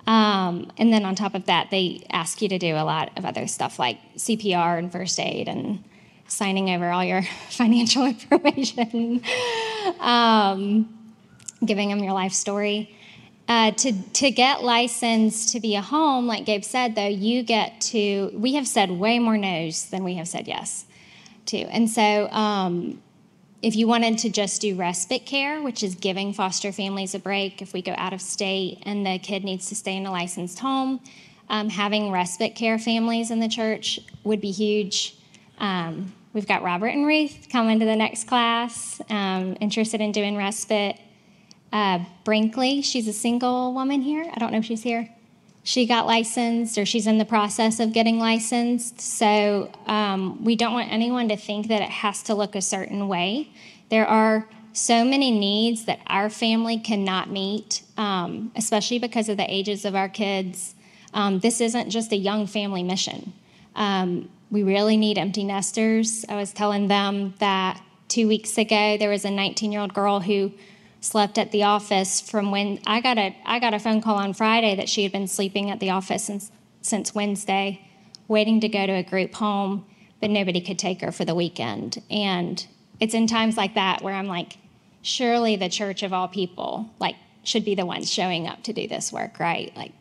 Um, 0.07 0.71
and 0.79 0.91
then 0.91 1.05
on 1.05 1.13
top 1.13 1.35
of 1.35 1.45
that, 1.45 1.69
they 1.69 2.03
ask 2.09 2.41
you 2.41 2.49
to 2.49 2.57
do 2.57 2.73
a 2.73 2.81
lot 2.81 3.11
of 3.15 3.23
other 3.23 3.45
stuff 3.45 3.77
like 3.77 3.99
CPR 4.15 4.79
and 4.79 4.91
first 4.91 5.19
aid 5.19 5.47
and 5.47 5.83
signing 6.27 6.71
over 6.71 6.89
all 6.89 7.03
your 7.03 7.21
financial 7.49 8.07
information, 8.07 9.21
um, 9.99 10.89
giving 11.63 11.89
them 11.89 11.99
your 11.99 12.13
life 12.13 12.33
story. 12.33 12.95
Uh, 13.47 13.71
to, 13.71 13.93
to 14.13 14.31
get 14.31 14.63
licensed 14.63 15.53
to 15.53 15.59
be 15.59 15.75
a 15.75 15.81
home, 15.81 16.25
like 16.25 16.43
Gabe 16.45 16.63
said, 16.63 16.95
though, 16.95 17.07
you 17.07 17.43
get 17.43 17.79
to, 17.81 18.31
we 18.33 18.55
have 18.55 18.67
said 18.67 18.89
way 18.89 19.19
more 19.19 19.37
no's 19.37 19.85
than 19.85 20.03
we 20.03 20.15
have 20.15 20.27
said 20.27 20.47
yes 20.47 20.85
to. 21.45 21.57
And 21.59 21.87
so 21.87 22.27
um, 22.31 22.99
if 23.61 23.75
you 23.75 23.87
wanted 23.87 24.19
to 24.19 24.29
just 24.29 24.61
do 24.61 24.75
respite 24.75 25.25
care, 25.25 25.61
which 25.61 25.83
is 25.83 25.95
giving 25.95 26.31
foster 26.33 26.71
families 26.71 27.15
a 27.15 27.19
break 27.19 27.61
if 27.61 27.73
we 27.73 27.81
go 27.81 27.93
out 27.97 28.13
of 28.13 28.21
state 28.21 28.79
and 28.83 29.05
the 29.05 29.17
kid 29.19 29.43
needs 29.43 29.67
to 29.69 29.75
stay 29.75 29.95
in 29.95 30.05
a 30.05 30.11
licensed 30.11 30.59
home, 30.59 30.99
um, 31.49 31.69
having 31.69 32.11
respite 32.11 32.55
care 32.55 32.77
families 32.77 33.31
in 33.31 33.39
the 33.39 33.47
church 33.47 33.99
would 34.23 34.41
be 34.41 34.51
huge. 34.51 35.17
Um, 35.59 36.13
we've 36.33 36.47
got 36.47 36.61
Robert 36.61 36.89
and 36.89 37.05
Ruth 37.07 37.47
coming 37.51 37.79
to 37.79 37.85
the 37.85 37.95
next 37.95 38.27
class, 38.27 39.01
um, 39.09 39.57
interested 39.59 40.01
in 40.01 40.11
doing 40.11 40.37
respite. 40.37 40.99
Uh, 41.73 41.99
Brinkley, 42.23 42.81
she's 42.81 43.07
a 43.07 43.13
single 43.13 43.73
woman 43.73 44.01
here. 44.01 44.29
I 44.33 44.39
don't 44.39 44.51
know 44.51 44.59
if 44.59 44.65
she's 44.65 44.83
here. 44.83 45.09
She 45.67 45.85
got 45.85 46.05
licensed, 46.07 46.77
or 46.77 46.85
she's 46.85 47.07
in 47.07 47.17
the 47.17 47.25
process 47.25 47.81
of 47.81 47.91
getting 47.91 48.19
licensed. 48.19 49.01
So 49.01 49.69
um, 49.85 50.41
we 50.41 50.55
don't 50.55 50.71
want 50.71 50.93
anyone 50.93 51.27
to 51.27 51.35
think 51.35 51.67
that 51.67 51.81
it 51.81 51.89
has 51.89 52.23
to 52.23 52.35
look 52.35 52.55
a 52.55 52.61
certain 52.61 53.09
way. 53.09 53.49
There 53.89 54.07
are 54.07 54.47
so 54.71 55.03
many 55.03 55.29
needs 55.29 55.83
that 55.83 55.99
our 56.07 56.29
family 56.29 56.79
cannot 56.79 57.29
meet, 57.29 57.81
um, 57.97 58.49
especially 58.55 58.97
because 58.97 59.27
of 59.27 59.35
the 59.35 59.53
ages 59.53 59.83
of 59.83 59.93
our 59.93 60.07
kids. 60.07 60.73
Um, 61.13 61.39
this 61.39 61.59
isn't 61.59 61.89
just 61.89 62.13
a 62.13 62.17
young 62.17 62.47
family 62.47 62.81
mission. 62.81 63.33
Um, 63.75 64.29
we 64.49 64.63
really 64.63 64.95
need 64.95 65.17
empty 65.17 65.43
nesters. 65.43 66.23
I 66.29 66.37
was 66.37 66.53
telling 66.53 66.87
them 66.87 67.33
that 67.39 67.83
two 68.07 68.29
weeks 68.29 68.57
ago 68.57 68.95
there 68.95 69.09
was 69.09 69.25
a 69.25 69.31
19 69.31 69.73
year 69.73 69.81
old 69.81 69.93
girl 69.93 70.21
who 70.21 70.53
slept 71.07 71.37
at 71.37 71.51
the 71.51 71.63
office 71.63 72.21
from 72.21 72.51
when 72.51 72.79
I 72.85 73.01
got 73.01 73.17
a 73.17 73.35
I 73.45 73.59
got 73.59 73.73
a 73.73 73.79
phone 73.79 74.01
call 74.01 74.15
on 74.15 74.33
Friday 74.33 74.75
that 74.75 74.89
she 74.89 75.03
had 75.03 75.11
been 75.11 75.27
sleeping 75.27 75.71
at 75.71 75.79
the 75.79 75.89
office 75.89 76.25
since 76.25 76.51
since 76.81 77.15
Wednesday, 77.15 77.81
waiting 78.27 78.59
to 78.61 78.69
go 78.69 78.85
to 78.85 78.93
a 78.93 79.03
group 79.03 79.33
home. 79.35 79.85
but 80.19 80.31
nobody 80.31 80.59
could 80.61 80.79
take 80.79 81.01
her 81.01 81.11
for 81.11 81.25
the 81.25 81.35
weekend. 81.35 82.01
And 82.09 82.65
it's 82.99 83.13
in 83.13 83.27
times 83.27 83.55
like 83.55 83.75
that 83.75 84.01
where 84.01 84.15
I'm 84.15 84.25
like, 84.25 84.57
surely 85.03 85.55
the 85.55 85.69
church 85.69 86.01
of 86.01 86.11
all 86.11 86.27
people, 86.27 86.89
like, 86.99 87.15
should 87.43 87.63
be 87.63 87.75
the 87.75 87.85
ones 87.85 88.11
showing 88.11 88.47
up 88.47 88.63
to 88.63 88.73
do 88.73 88.87
this 88.87 89.13
work, 89.13 89.39
right? 89.39 89.71
Like, 89.75 89.93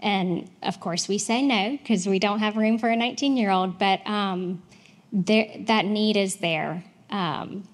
and 0.00 0.50
of 0.62 0.80
course 0.80 1.06
we 1.06 1.18
say 1.18 1.42
no 1.42 1.72
because 1.72 2.06
we 2.06 2.18
don't 2.18 2.38
have 2.38 2.56
room 2.56 2.78
for 2.78 2.88
a 2.88 2.96
19 2.96 3.36
year 3.36 3.50
old, 3.50 3.78
but 3.78 4.00
um, 4.06 4.62
there, 5.12 5.48
that 5.66 5.84
need 5.84 6.16
is 6.16 6.36
there. 6.36 6.84
Um, 7.10 7.68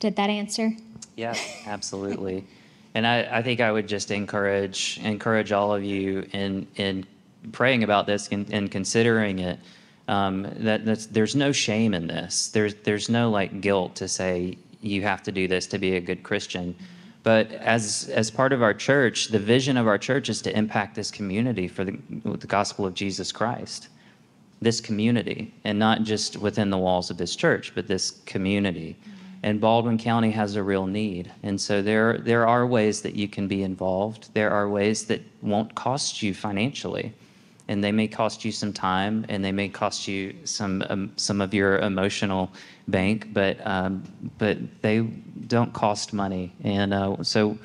did 0.00 0.16
that 0.16 0.30
answer? 0.30 0.72
Yeah, 1.16 1.34
absolutely. 1.66 2.44
And 2.94 3.06
I, 3.06 3.38
I 3.38 3.42
think 3.42 3.60
I 3.60 3.70
would 3.70 3.88
just 3.88 4.10
encourage 4.10 4.98
encourage 5.02 5.52
all 5.52 5.74
of 5.74 5.84
you 5.84 6.26
in 6.32 6.66
in 6.76 7.06
praying 7.52 7.84
about 7.84 8.06
this 8.06 8.28
and, 8.28 8.52
and 8.52 8.70
considering 8.70 9.38
it. 9.40 9.58
Um, 10.06 10.50
that 10.58 10.84
there's 11.12 11.36
no 11.36 11.52
shame 11.52 11.92
in 11.92 12.06
this. 12.06 12.48
There's 12.48 12.74
there's 12.76 13.08
no 13.08 13.30
like 13.30 13.60
guilt 13.60 13.94
to 13.96 14.08
say 14.08 14.56
you 14.80 15.02
have 15.02 15.22
to 15.24 15.32
do 15.32 15.46
this 15.48 15.66
to 15.66 15.78
be 15.78 15.96
a 15.96 16.00
good 16.00 16.22
Christian. 16.22 16.74
But 17.22 17.52
as 17.52 18.10
as 18.14 18.30
part 18.30 18.52
of 18.52 18.62
our 18.62 18.72
church, 18.72 19.28
the 19.28 19.38
vision 19.38 19.76
of 19.76 19.86
our 19.86 19.98
church 19.98 20.28
is 20.28 20.40
to 20.42 20.56
impact 20.56 20.94
this 20.94 21.10
community 21.10 21.68
for 21.68 21.84
the, 21.84 21.98
the 22.24 22.46
gospel 22.46 22.86
of 22.86 22.94
Jesus 22.94 23.32
Christ. 23.32 23.88
This 24.62 24.80
community, 24.80 25.52
and 25.64 25.78
not 25.78 26.02
just 26.02 26.36
within 26.38 26.70
the 26.70 26.78
walls 26.78 27.10
of 27.10 27.16
this 27.16 27.36
church, 27.36 27.72
but 27.74 27.86
this 27.86 28.22
community 28.24 28.96
and 29.42 29.60
Baldwin 29.60 29.98
County 29.98 30.30
has 30.32 30.56
a 30.56 30.62
real 30.62 30.86
need. 30.86 31.30
And 31.42 31.60
so 31.60 31.82
there 31.82 32.18
there 32.18 32.46
are 32.46 32.66
ways 32.66 33.02
that 33.02 33.14
you 33.14 33.28
can 33.28 33.48
be 33.48 33.62
involved. 33.62 34.30
There 34.34 34.50
are 34.50 34.68
ways 34.68 35.04
that 35.06 35.22
won't 35.42 35.74
cost 35.74 36.22
you 36.22 36.34
financially, 36.34 37.12
and 37.68 37.82
they 37.82 37.92
may 37.92 38.08
cost 38.08 38.44
you 38.44 38.52
some 38.52 38.72
time, 38.72 39.24
and 39.28 39.44
they 39.44 39.52
may 39.52 39.68
cost 39.68 40.08
you 40.08 40.34
some 40.44 40.84
um, 40.88 41.12
some 41.16 41.40
of 41.40 41.54
your 41.54 41.78
emotional 41.78 42.50
bank, 42.88 43.32
but 43.32 43.64
um, 43.66 44.02
but 44.38 44.58
they 44.82 45.00
don't 45.46 45.72
cost 45.72 46.12
money. 46.12 46.52
And 46.64 46.92
uh, 46.92 47.22
so 47.22 47.58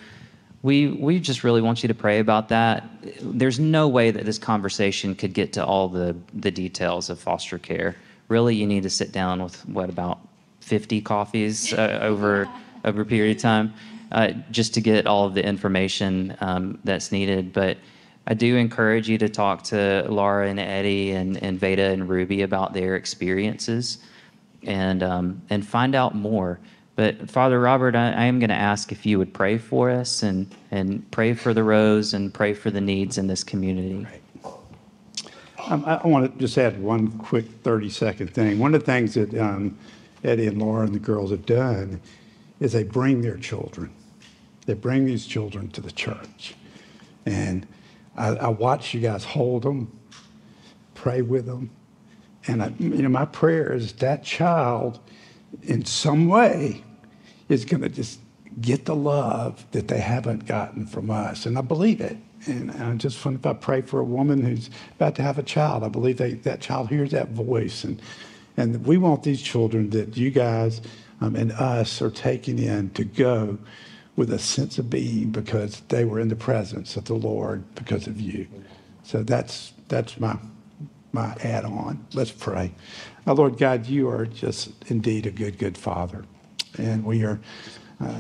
we 0.62 0.88
we 0.88 1.20
just 1.20 1.44
really 1.44 1.62
want 1.62 1.84
you 1.84 1.88
to 1.88 1.96
pray 1.96 2.20
about 2.20 2.50
that. 2.50 2.88
There's 3.22 3.60
no 3.60 3.88
way 3.88 4.12
that 4.12 4.26
this 4.26 4.38
conversation 4.38 5.16
could 5.16 5.34
get 5.34 5.54
to 5.54 5.66
all 5.66 5.90
the 5.90 6.16
the 6.34 6.52
details 6.52 7.10
of 7.10 7.20
foster 7.20 7.58
care. 7.58 7.96
Really, 8.28 8.56
you 8.56 8.68
need 8.68 8.84
to 8.84 8.90
sit 8.90 9.12
down 9.12 9.44
with 9.44 9.68
what 9.68 9.90
about 9.90 10.20
50 10.64 11.02
coffees 11.02 11.74
uh, 11.74 12.00
over 12.02 12.50
over 12.86 13.02
a 13.02 13.06
period 13.06 13.38
of 13.38 13.42
time, 13.42 13.74
uh, 14.12 14.32
just 14.52 14.74
to 14.74 14.82
get 14.82 15.08
all 15.08 15.26
of 15.26 15.34
the 15.34 15.46
information 15.46 16.36
um, 16.42 16.80
that's 16.84 17.12
needed. 17.12 17.54
But 17.54 17.78
I 18.28 18.34
do 18.34 18.56
encourage 18.56 19.10
you 19.10 19.18
to 19.18 19.30
talk 19.30 19.64
to 19.66 20.06
Laura 20.10 20.48
and 20.48 20.60
Eddie 20.60 21.12
and, 21.12 21.42
and 21.44 21.60
Veda 21.60 21.90
and 21.90 22.08
Ruby 22.08 22.42
about 22.42 22.74
their 22.74 22.96
experiences 22.96 24.00
and 24.64 25.04
um, 25.04 25.42
and 25.50 25.66
find 25.66 25.96
out 25.96 26.16
more. 26.16 26.60
But 26.96 27.30
Father 27.30 27.60
Robert, 27.60 27.96
I, 27.96 28.12
I 28.12 28.26
am 28.26 28.40
going 28.40 28.50
to 28.50 28.56
ask 28.56 28.92
if 28.92 29.06
you 29.06 29.18
would 29.18 29.34
pray 29.34 29.58
for 29.58 29.90
us 29.90 30.24
and 30.24 30.54
and 30.72 31.10
pray 31.12 31.34
for 31.34 31.54
the 31.54 31.64
Rowes 31.64 32.14
and 32.14 32.34
pray 32.34 32.54
for 32.54 32.72
the 32.72 32.82
needs 32.82 33.18
in 33.18 33.28
this 33.28 33.44
community. 33.44 34.06
Um, 35.68 35.84
I, 35.86 35.96
I 35.96 36.08
want 36.08 36.32
to 36.32 36.40
just 36.40 36.58
add 36.58 36.82
one 36.82 37.10
quick 37.18 37.46
30 37.64 37.90
second 37.90 38.34
thing. 38.34 38.60
One 38.60 38.76
of 38.76 38.82
the 38.82 38.86
things 38.86 39.14
that 39.14 39.34
um, 39.36 39.78
Eddie 40.24 40.48
and 40.48 40.62
Laura 40.62 40.86
and 40.86 40.96
the 40.96 41.00
girls 41.00 41.32
have 41.32 41.46
done 41.46 42.02
is 42.60 42.72
they 42.72 42.84
bring 42.84 43.22
their 43.22 43.38
children. 43.38 43.94
They 44.66 44.74
bring 44.74 45.06
these 45.06 45.26
children 45.26 45.70
to 45.72 45.82
the 45.82 45.92
church. 45.92 46.56
And 47.26 47.68
I, 48.16 48.30
I 48.30 48.48
watch 48.48 48.94
you 48.94 49.02
guys 49.02 49.24
hold 49.24 49.64
them, 49.64 49.98
pray 50.94 51.22
with 51.22 51.46
them. 51.46 51.72
And 52.48 52.64
I, 52.64 52.74
you 52.80 53.02
know, 53.02 53.10
my 53.10 53.26
prayer 53.26 53.74
is 53.74 53.94
that 53.94 54.24
child, 54.24 55.00
in 55.62 55.86
some 55.86 56.28
way, 56.28 56.84
is 57.50 57.66
going 57.66 57.82
to 57.82 57.90
just 57.90 58.20
get 58.62 58.86
the 58.86 58.96
love 58.96 59.66
that 59.72 59.88
they 59.88 60.00
haven't 60.00 60.46
gotten 60.46 60.86
from 60.86 61.10
us. 61.10 61.46
And 61.46 61.58
I 61.58 61.62
believe 61.62 62.02
it. 62.02 62.18
And 62.46 62.72
I 62.72 62.94
just 62.96 63.24
wonder 63.24 63.40
if 63.40 63.46
I 63.46 63.54
pray 63.54 63.82
for 63.82 64.00
a 64.00 64.04
woman 64.04 64.44
who's 64.44 64.70
about 64.96 65.16
to 65.16 65.22
have 65.22 65.40
a 65.40 65.44
child, 65.44 65.84
I 65.84 65.88
believe 65.88 66.18
they, 66.18 66.34
that 66.34 66.60
child 66.60 66.90
hears 66.90 67.12
that 67.12 67.30
voice. 67.30 67.86
And 67.86 68.02
and 68.58 68.86
we 68.86 68.98
want 68.98 69.24
these 69.24 69.42
children 69.42 69.90
that 69.92 70.18
you 70.18 70.32
guys 70.32 70.82
um, 71.22 71.36
and 71.36 71.52
us 71.54 72.02
are 72.02 72.12
taking 72.12 72.60
in 72.60 72.92
to 72.92 73.04
go 73.04 73.58
with 74.16 74.32
a 74.32 74.40
sense 74.40 74.78
of 74.78 74.90
being 74.90 75.32
because 75.32 75.82
they 75.90 76.06
were 76.06 76.20
in 76.20 76.28
the 76.28 76.36
presence 76.36 76.96
of 76.96 77.06
the 77.06 77.16
Lord 77.16 77.64
because 77.76 78.08
of 78.08 78.20
you. 78.20 78.48
So 79.04 79.24
that's 79.24 79.74
that's 79.88 80.20
my 80.20 80.38
my 81.12 81.36
add 81.44 81.66
on. 81.66 82.06
Let's 82.14 82.32
pray. 82.32 82.74
Now, 83.26 83.34
Lord 83.34 83.58
God, 83.58 83.86
you 83.88 84.10
are 84.10 84.26
just 84.26 84.72
indeed 84.88 85.26
a 85.26 85.32
good, 85.32 85.58
good 85.58 85.78
Father. 85.78 86.26
And 86.78 87.06
we 87.06 87.24
are 87.24 87.40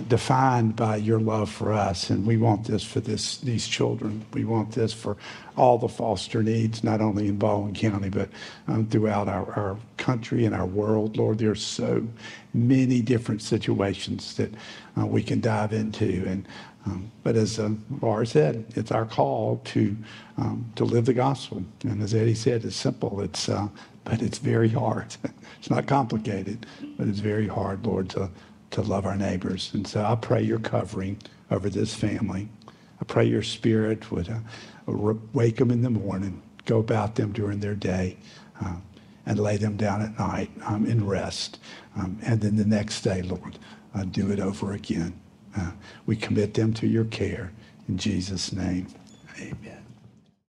defined 0.07 0.75
by 0.75 0.97
your 0.97 1.19
love 1.19 1.49
for 1.49 1.73
us. 1.73 2.09
And 2.09 2.25
we 2.25 2.37
want 2.37 2.65
this 2.65 2.83
for 2.83 2.99
this, 2.99 3.37
these 3.37 3.67
children. 3.67 4.25
We 4.33 4.45
want 4.45 4.71
this 4.71 4.93
for 4.93 5.17
all 5.57 5.77
the 5.77 5.87
foster 5.87 6.43
needs, 6.43 6.83
not 6.83 7.01
only 7.01 7.27
in 7.27 7.37
Baldwin 7.37 7.73
County, 7.73 8.09
but 8.09 8.29
um, 8.67 8.87
throughout 8.87 9.27
our, 9.27 9.51
our 9.53 9.77
country 9.97 10.45
and 10.45 10.53
our 10.53 10.65
world. 10.65 11.17
Lord, 11.17 11.39
there 11.39 11.51
are 11.51 11.55
so 11.55 12.07
many 12.53 13.01
different 13.01 13.41
situations 13.41 14.35
that 14.35 14.51
uh, 14.97 15.05
we 15.05 15.23
can 15.23 15.39
dive 15.39 15.73
into. 15.73 16.23
And 16.27 16.47
um, 16.85 17.11
but 17.23 17.35
as 17.35 17.59
uh, 17.59 17.69
Laura 18.01 18.25
said, 18.25 18.65
it's 18.75 18.91
our 18.91 19.05
call 19.05 19.61
to 19.65 19.95
um, 20.37 20.65
to 20.75 20.83
live 20.83 21.05
the 21.05 21.13
gospel. 21.13 21.63
And 21.83 22.01
as 22.01 22.13
Eddie 22.13 22.35
said, 22.35 22.65
it's 22.65 22.75
simple. 22.75 23.21
It's 23.21 23.47
uh, 23.47 23.67
but 24.03 24.21
it's 24.21 24.37
very 24.37 24.69
hard. 24.69 25.15
it's 25.59 25.69
not 25.69 25.87
complicated, 25.87 26.65
but 26.97 27.07
it's 27.07 27.19
very 27.19 27.47
hard, 27.47 27.85
Lord, 27.85 28.09
to 28.11 28.29
to 28.73 28.81
love 28.81 29.05
our 29.05 29.15
neighbors. 29.15 29.71
And 29.73 29.87
so 29.87 30.03
I 30.03 30.15
pray 30.15 30.41
your 30.41 30.59
covering 30.59 31.19
over 31.49 31.69
this 31.69 31.93
family. 31.93 32.49
I 33.01 33.05
pray 33.05 33.25
your 33.25 33.43
spirit 33.43 34.11
would 34.11 34.29
uh, 34.29 34.39
wake 35.33 35.57
them 35.57 35.71
in 35.71 35.81
the 35.81 35.89
morning, 35.89 36.41
go 36.65 36.79
about 36.79 37.15
them 37.15 37.31
during 37.31 37.59
their 37.59 37.75
day, 37.75 38.17
uh, 38.63 38.75
and 39.25 39.39
lay 39.39 39.57
them 39.57 39.77
down 39.77 40.01
at 40.01 40.17
night 40.19 40.51
um, 40.65 40.85
in 40.85 41.05
rest. 41.05 41.59
Um, 41.95 42.17
and 42.23 42.41
then 42.41 42.55
the 42.55 42.65
next 42.65 43.01
day, 43.01 43.21
Lord, 43.21 43.57
uh, 43.95 44.03
do 44.03 44.31
it 44.31 44.39
over 44.39 44.73
again. 44.73 45.13
Uh, 45.55 45.71
we 46.05 46.15
commit 46.15 46.53
them 46.53 46.73
to 46.73 46.87
your 46.87 47.05
care. 47.05 47.51
In 47.87 47.97
Jesus' 47.97 48.51
name, 48.51 48.87
amen. 49.39 49.72